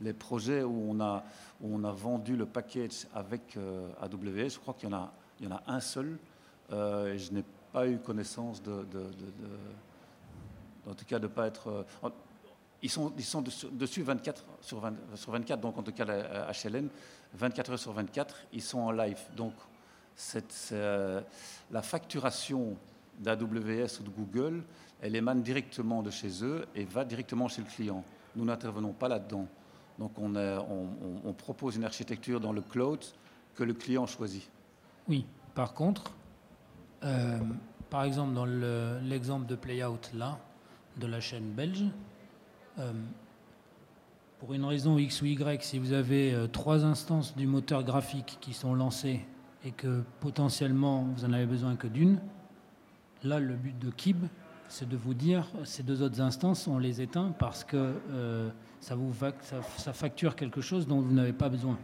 Les 0.00 0.12
projets 0.12 0.64
où 0.64 0.86
on 0.88 0.98
a, 0.98 1.22
où 1.60 1.72
on 1.72 1.84
a 1.84 1.92
vendu 1.92 2.34
le 2.36 2.46
package 2.46 3.06
avec 3.14 3.56
euh, 3.56 3.86
AWS, 4.00 4.48
je 4.48 4.58
crois 4.58 4.74
qu'il 4.74 4.88
y 4.88 4.92
en 4.92 4.96
a, 4.96 5.12
il 5.38 5.46
y 5.46 5.52
en 5.52 5.54
a 5.54 5.62
un 5.68 5.80
seul. 5.80 6.18
et 6.72 7.18
je 7.18 7.32
n'ai 7.32 7.44
pas 7.72 7.86
eu 7.86 7.98
connaissance 7.98 8.60
de 8.60 8.84
en 10.90 10.94
tout 10.94 11.04
cas 11.04 11.18
de 11.18 11.26
ne 11.26 11.32
pas 11.32 11.46
être. 11.46 11.68
euh, 11.68 12.08
ils 12.82 12.90
sont, 12.90 13.12
ils 13.18 13.24
sont 13.24 13.42
dessus, 13.42 13.66
dessus 13.72 14.02
24 14.02 14.42
sur, 14.62 14.80
20 14.80 14.94
sur 15.14 15.32
24, 15.32 15.60
donc 15.60 15.76
en 15.78 15.82
tout 15.82 15.92
cas 15.92 16.04
la 16.06 16.50
HLN, 16.50 16.88
24 17.34 17.72
heures 17.72 17.78
sur 17.78 17.92
24, 17.92 18.34
ils 18.52 18.62
sont 18.62 18.78
en 18.80 18.90
live. 18.90 19.18
Donc 19.36 19.52
euh, 20.72 21.20
la 21.70 21.82
facturation 21.82 22.76
d'AWS 23.18 24.00
ou 24.00 24.02
de 24.02 24.10
Google, 24.16 24.62
elle 25.02 25.14
émane 25.14 25.42
directement 25.42 26.02
de 26.02 26.10
chez 26.10 26.42
eux 26.42 26.64
et 26.74 26.84
va 26.84 27.04
directement 27.04 27.48
chez 27.48 27.60
le 27.62 27.68
client. 27.68 28.02
Nous 28.36 28.44
n'intervenons 28.44 28.92
pas 28.92 29.08
là-dedans. 29.08 29.46
Donc 29.98 30.12
on, 30.18 31.32
propose 31.34 31.76
une 31.76 31.84
architecture 31.84 32.40
dans 32.40 32.52
le 32.52 32.62
cloud 32.62 33.00
que 33.54 33.62
le 33.64 33.74
client 33.74 34.06
choisit. 34.06 34.48
Oui, 35.06 35.26
par 35.54 35.74
contre, 35.74 36.12
euh, 37.04 37.38
par 37.90 38.04
exemple, 38.04 38.32
dans 38.32 38.46
le- 38.46 38.98
l'exemple 39.02 39.46
de 39.46 39.54
Playout 39.56 39.98
là, 40.14 40.38
de 40.98 41.06
la 41.06 41.20
chaîne 41.20 41.50
belge, 41.52 41.84
euh, 42.78 42.92
pour 44.38 44.54
une 44.54 44.64
raison 44.64 44.96
X 44.98 45.22
ou 45.22 45.26
Y, 45.26 45.62
si 45.62 45.78
vous 45.78 45.92
avez 45.92 46.32
euh, 46.32 46.46
trois 46.46 46.84
instances 46.84 47.36
du 47.36 47.46
moteur 47.46 47.84
graphique 47.84 48.38
qui 48.40 48.54
sont 48.54 48.74
lancées 48.74 49.20
et 49.64 49.70
que 49.70 50.02
potentiellement 50.20 51.02
vous 51.14 51.24
en 51.24 51.32
avez 51.32 51.46
besoin 51.46 51.76
que 51.76 51.86
d'une, 51.86 52.18
là, 53.22 53.38
le 53.38 53.54
but 53.54 53.78
de 53.78 53.90
Kib, 53.90 54.24
c'est 54.68 54.88
de 54.88 54.96
vous 54.96 55.14
dire 55.14 55.46
ces 55.64 55.82
deux 55.82 56.00
autres 56.00 56.20
instances, 56.20 56.66
on 56.68 56.78
les 56.78 57.02
éteint 57.02 57.34
parce 57.38 57.64
que 57.64 57.94
euh, 58.10 58.48
ça, 58.80 58.94
vous 58.94 59.12
ça- 59.42 59.92
facture 59.92 60.36
quelque 60.36 60.60
chose 60.60 60.86
dont 60.86 61.00
vous 61.00 61.12
n'avez 61.12 61.32
pas 61.32 61.48
besoin. 61.48 61.76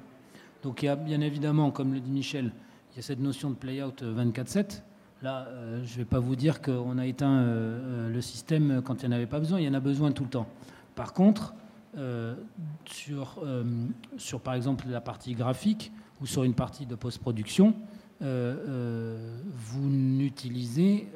Donc 0.63 0.83
il 0.83 0.87
y 0.87 0.89
a 0.89 0.97
bien 0.97 1.21
évidemment, 1.21 1.71
comme 1.71 1.93
le 1.93 2.01
dit 2.01 2.11
Michel, 2.11 2.53
il 2.93 2.97
y 2.97 2.99
a 3.01 3.03
cette 3.03 3.21
notion 3.21 3.51
de 3.51 3.57
play-out 3.57 4.03
euh, 4.03 4.25
24-7. 4.25 4.83
Là, 5.23 5.47
euh, 5.49 5.83
je 5.85 5.93
ne 5.95 5.99
vais 5.99 6.05
pas 6.05 6.19
vous 6.19 6.37
dire 6.37 6.61
qu'on 6.61 6.99
a 6.99 7.07
éteint 7.07 7.39
euh, 7.39 7.47
euh, 7.49 8.09
le 8.11 8.21
système 8.21 8.83
quand 8.85 9.03
il 9.03 9.09
n'y 9.09 9.15
en 9.15 9.17
avait 9.17 9.27
pas 9.27 9.39
besoin, 9.39 9.59
il 9.59 9.65
y 9.65 9.69
en 9.69 9.75
a 9.75 9.81
besoin 9.81 10.13
tout 10.13 10.25
le 10.25 10.31
temps. 10.31 10.47
Par 10.95 11.13
contre, 11.13 11.55
sur, 12.85 13.43
sur 14.19 14.41
par 14.43 14.53
exemple 14.53 14.85
la 14.87 15.01
partie 15.01 15.33
graphique 15.33 15.93
ou 16.21 16.27
sur 16.27 16.45
une 16.45 16.53
partie 16.53 16.85
de 16.85 16.95
post-production, 16.95 17.75
vous 18.21 19.89
n'utilisez 19.89 21.09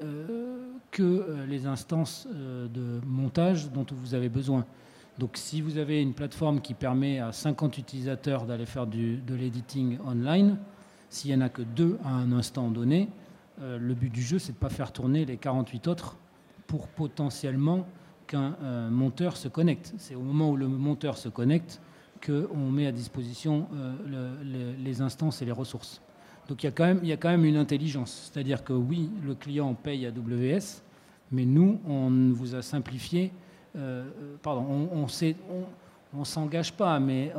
que 0.90 1.44
les 1.46 1.66
instances 1.66 2.26
de 2.26 3.00
montage 3.06 3.70
dont 3.70 3.84
vous 3.90 4.14
avez 4.14 4.30
besoin. 4.30 4.64
Donc 5.18 5.32
si 5.34 5.60
vous 5.60 5.76
avez 5.76 6.00
une 6.00 6.14
plateforme 6.14 6.62
qui 6.62 6.72
permet 6.72 7.18
à 7.18 7.32
50 7.32 7.76
utilisateurs 7.76 8.46
d'aller 8.46 8.66
faire 8.66 8.86
de 8.86 9.34
l'editing 9.34 9.98
online, 10.06 10.56
s'il 11.10 11.30
n'y 11.30 11.42
en 11.42 11.44
a 11.44 11.50
que 11.50 11.62
deux 11.62 11.98
à 12.04 12.14
un 12.14 12.32
instant 12.32 12.70
donné, 12.70 13.10
euh, 13.60 13.78
le 13.78 13.94
but 13.94 14.10
du 14.10 14.22
jeu, 14.22 14.38
c'est 14.38 14.52
de 14.52 14.56
ne 14.56 14.60
pas 14.60 14.68
faire 14.70 14.92
tourner 14.92 15.24
les 15.24 15.36
48 15.36 15.88
autres 15.88 16.16
pour 16.66 16.88
potentiellement 16.88 17.86
qu'un 18.26 18.56
euh, 18.62 18.90
monteur 18.90 19.36
se 19.36 19.48
connecte. 19.48 19.92
C'est 19.98 20.14
au 20.14 20.20
moment 20.22 20.50
où 20.50 20.56
le 20.56 20.68
monteur 20.68 21.16
se 21.18 21.28
connecte 21.28 21.80
qu'on 22.24 22.70
met 22.70 22.86
à 22.86 22.92
disposition 22.92 23.66
euh, 23.74 23.94
le- 24.06 24.44
le- 24.52 24.72
les 24.84 25.00
instances 25.00 25.42
et 25.42 25.44
les 25.44 25.52
ressources. 25.52 26.00
Donc 26.48 26.62
il 26.62 26.66
y, 26.66 26.68
a 26.68 27.16
quand 27.16 27.28
même, 27.28 27.44
une 27.44 27.56
intelligence. 27.56 28.30
C'est-à-dire 28.32 28.64
que 28.64 28.72
oui, 28.72 29.10
le 29.24 29.34
client 29.34 29.72
paye 29.74 30.04
AWS, 30.06 30.82
mais 31.30 31.44
nous, 31.44 31.80
on 31.86 32.32
vous 32.32 32.54
a 32.56 32.62
simplifié 32.62 33.32
pardon, 34.42 34.88
on 34.92 35.06
on 36.12 36.24
s'engage 36.24 36.72
pas, 36.72 36.98
mais 36.98 37.32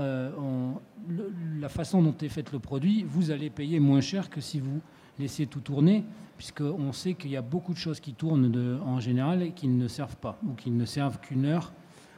la 1.59 1.67
façon 1.69 2.01
dont 2.01 2.15
est 2.21 2.29
fait 2.29 2.51
le 2.53 2.59
produit, 2.59 3.03
vous 3.03 3.31
allez 3.31 3.49
payer 3.49 3.79
moins 3.81 4.01
cher 4.01 4.29
que 4.29 4.39
si 4.41 4.59
vous 4.61 4.81
laissiez 5.19 5.47
tout 5.47 5.59
tourner, 5.59 6.03
puisqu'on 6.37 6.91
sait 6.93 7.13
qu'il 7.13 7.29
y 7.31 7.37
a 7.37 7.41
beaucoup 7.41 7.73
de 7.73 7.77
choses 7.77 7.99
qui 7.99 8.13
tournent 8.13 8.79
en 8.85 8.99
général 8.99 9.43
et 9.43 9.51
qui 9.51 9.67
ne 9.67 9.87
servent 9.87 10.17
pas, 10.17 10.37
ou 10.47 10.53
qui 10.53 10.71
ne 10.71 10.85
servent 10.85 11.19
qu'une 11.19 11.45
heure 11.45 11.71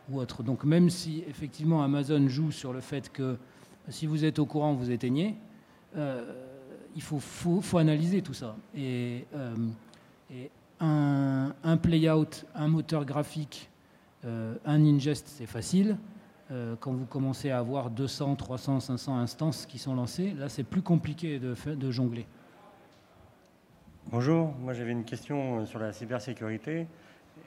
ou 0.10 0.20
autre. 0.20 0.44
Donc 0.44 0.64
même 0.64 0.90
si 0.90 1.24
effectivement 1.28 1.84
Amazon 1.84 2.28
joue 2.28 2.52
sur 2.52 2.74
le 2.74 2.80
fait 2.82 3.12
que 3.12 3.38
si 3.90 4.06
vous 4.06 4.24
êtes 4.24 4.40
au 4.40 4.46
courant, 4.46 4.74
vous 4.74 4.92
éteignez, 4.92 5.36
euh, 5.98 6.24
il 6.96 7.02
faut, 7.02 7.20
faut- 7.20 7.78
analyser 7.78 8.22
tout 8.22 8.34
ça. 8.34 8.56
Et, 8.76 9.26
euh, 9.36 9.56
et 10.32 10.50
un, 10.80 11.54
un 11.64 11.78
play-out, 11.78 12.46
un 12.56 12.68
moteur 12.68 13.04
graphique, 13.06 13.70
euh, 14.26 14.56
un 14.66 14.84
ingest, 14.86 15.28
c'est 15.28 15.46
facile. 15.46 15.98
Quand 16.82 16.94
vous 16.94 17.06
commencez 17.06 17.50
à 17.50 17.58
avoir 17.58 17.90
200, 17.90 18.36
300, 18.36 18.80
500 18.80 19.18
instances 19.18 19.66
qui 19.66 19.80
sont 19.80 19.96
lancées, 19.96 20.36
là, 20.38 20.50
c'est 20.50 20.64
plus 20.64 20.84
compliqué 20.84 21.40
de, 21.40 21.56
de 21.74 21.90
jongler. 21.90 22.28
Bonjour, 24.12 24.54
moi 24.60 24.74
j'avais 24.74 24.92
une 24.92 25.06
question 25.06 25.60
euh, 25.62 25.66
sur 25.66 25.80
la 25.80 25.92
cybersécurité 25.94 26.82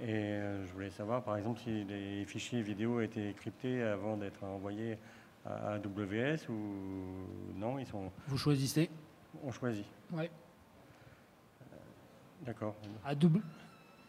et 0.02 0.08
euh, 0.10 0.66
je 0.66 0.72
voulais 0.72 0.90
savoir 0.90 1.22
par 1.22 1.36
exemple 1.36 1.60
si 1.62 1.84
les 1.84 2.24
fichiers 2.24 2.60
vidéo 2.62 3.00
étaient 3.00 3.34
cryptés 3.36 3.82
avant 3.82 4.16
d'être 4.16 4.42
envoyés 4.44 4.98
à 5.44 5.74
AWS 5.74 6.48
ou 6.50 7.58
non, 7.58 7.78
ils 7.78 7.86
sont 7.86 8.10
Vous 8.26 8.38
choisissez. 8.38 8.90
on 9.44 9.52
choisit. 9.52 9.84
Ouais. 10.12 10.30
D'accord. 12.44 12.74
À 13.04 13.14
double. 13.14 13.40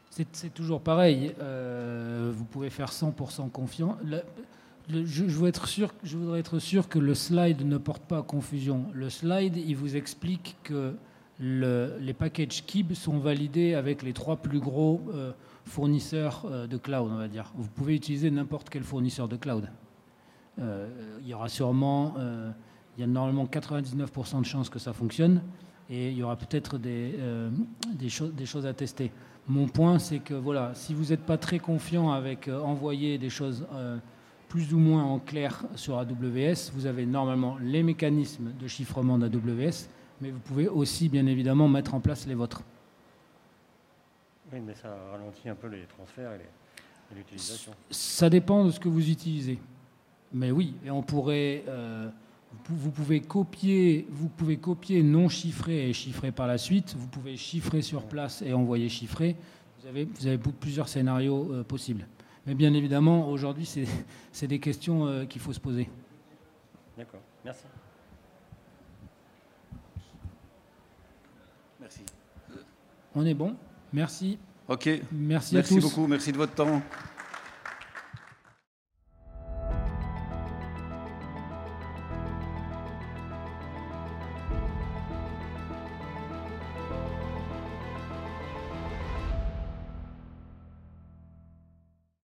C'est 0.09 0.27
c'est 0.35 0.53
toujours 0.53 0.81
pareil. 0.81 1.35
euh, 1.39 2.31
vous 2.35 2.43
pouvez 2.45 2.69
faire 2.71 2.89
100% 2.91 3.49
confiant. 3.51 3.97
Le- 4.03 4.23
le- 4.89 5.05
je, 5.05 5.27
je 5.27 5.37
veux 5.37 5.47
être 5.47 5.67
sûr, 5.67 5.93
je 6.03 6.17
voudrais 6.17 6.39
être 6.39 6.57
sûr 6.59 6.89
que 6.89 6.97
le 6.97 7.13
slide 7.13 7.63
ne 7.65 7.77
porte 7.77 8.03
pas 8.03 8.19
à 8.19 8.23
confusion. 8.23 8.85
Le 8.93 9.09
slide, 9.11 9.57
il 9.57 9.75
vous 9.75 9.95
explique 9.95 10.57
que 10.63 10.95
le- 11.39 11.97
les 11.99 12.13
packages 12.13 12.65
KIB 12.65 12.93
sont 12.93 13.19
validés 13.19 13.73
avec 13.73 14.01
les 14.03 14.13
trois 14.13 14.37
plus 14.37 14.59
gros 14.59 15.01
euh, 15.13 15.31
fournisseurs 15.65 16.45
euh, 16.49 16.67
de 16.67 16.77
cloud, 16.77 17.09
on 17.11 17.17
va 17.17 17.27
dire. 17.27 17.51
Vous 17.55 17.67
pouvez 17.69 17.95
utiliser 17.95 18.31
n'importe 18.31 18.69
quel 18.69 18.83
fournisseur 18.83 19.27
de 19.27 19.35
cloud. 19.35 19.69
Euh, 20.59 20.87
il 21.21 21.27
y 21.27 21.33
aura 21.33 21.49
sûrement, 21.49 22.15
il 22.97 23.01
y 23.01 23.03
a 23.03 23.07
normalement 23.07 23.45
99% 23.45 24.39
de 24.41 24.45
chances 24.45 24.69
que 24.69 24.79
ça 24.79 24.91
fonctionne 24.93 25.41
et 25.89 26.09
il 26.09 26.17
y 26.17 26.23
aura 26.23 26.35
peut-être 26.35 26.77
des, 26.79 27.13
des, 27.93 28.09
choses- 28.09 28.65
à 28.65 28.73
tester. 28.73 29.11
Mon 29.47 29.67
point, 29.67 29.99
c'est 29.99 30.17
que 30.19 30.33
voilà, 30.33 30.71
si 30.73 30.93
vous 30.95 31.05
n'êtes 31.11 31.21
pas 31.25 31.37
très 31.37 31.59
confiant 31.59 32.11
avec 32.11 32.47
envoyer 32.49 33.19
des 33.19 33.29
choses 33.29 33.67
plus 34.49 34.73
ou 34.73 34.79
moins 34.79 35.03
en 35.03 35.19
clair 35.19 35.63
sur 35.75 35.99
AWS, 35.99 36.71
vous 36.73 36.87
avez 36.87 37.05
normalement 37.05 37.57
les 37.61 37.83
mécanismes 37.83 38.49
de 38.59 38.67
chiffrement 38.67 39.19
d'AWS, 39.19 39.87
mais 40.21 40.31
vous 40.31 40.39
pouvez 40.39 40.67
aussi 40.67 41.09
bien 41.09 41.25
évidemment 41.27 41.67
mettre 41.67 41.93
en 41.93 41.99
place 41.99 42.25
les 42.27 42.35
vôtres. 42.35 42.61
Oui, 44.53 44.59
mais 44.65 44.75
ça 44.75 44.95
ralentit 45.11 45.49
un 45.49 45.55
peu 45.55 45.67
les 45.67 45.83
transferts 45.85 46.31
et 46.33 47.15
l'utilisation. 47.15 47.73
Ça 47.91 48.29
dépend 48.29 48.65
de 48.65 48.71
ce 48.71 48.79
que 48.79 48.87
vous 48.89 49.09
utilisez. 49.09 49.59
Mais 50.33 50.51
oui, 50.51 50.73
et 50.85 50.91
on 50.91 51.01
pourrait, 51.03 51.63
euh, 51.67 52.09
vous 52.51 52.57
pou- 52.63 52.75
vous 52.75 52.91
pouvez 52.91 53.21
copier, 53.21 54.07
vous 54.09 54.29
pouvez 54.29 54.57
copier 54.57 55.03
non 55.03 55.29
chiffré 55.29 55.89
et 55.89 55.93
chiffré 55.93 56.31
par 56.31 56.47
la 56.47 56.57
suite. 56.57 56.95
Vous 56.97 57.07
pouvez 57.07 57.35
chiffrer 57.37 57.81
sur 57.81 58.03
place 58.03 58.41
et 58.41 58.53
envoyer 58.53 58.89
chiffré. 58.89 59.35
Vous 59.81 59.87
avez, 59.87 60.05
vous 60.05 60.27
avez 60.27 60.37
plusieurs 60.37 60.87
scénarios 60.89 61.51
euh, 61.53 61.63
possibles. 61.63 62.05
Mais 62.45 62.55
bien 62.55 62.73
évidemment, 62.73 63.29
aujourd'hui, 63.29 63.65
c'est 64.31 64.47
des 64.47 64.59
questions 64.59 65.07
euh, 65.07 65.25
qu'il 65.25 65.41
faut 65.41 65.53
se 65.53 65.59
poser. 65.59 65.89
D'accord. 66.97 67.21
Merci. 67.45 67.63
On 73.19 73.25
est 73.25 73.33
bon. 73.33 73.55
Merci. 73.93 74.37
Ok. 74.67 74.85
Merci, 75.11 75.55
Merci 75.55 75.57
à 75.57 75.63
tous. 75.63 75.81
beaucoup. 75.81 76.05
Merci 76.05 76.31
de 76.31 76.37
votre 76.37 76.53
temps. 76.53 76.83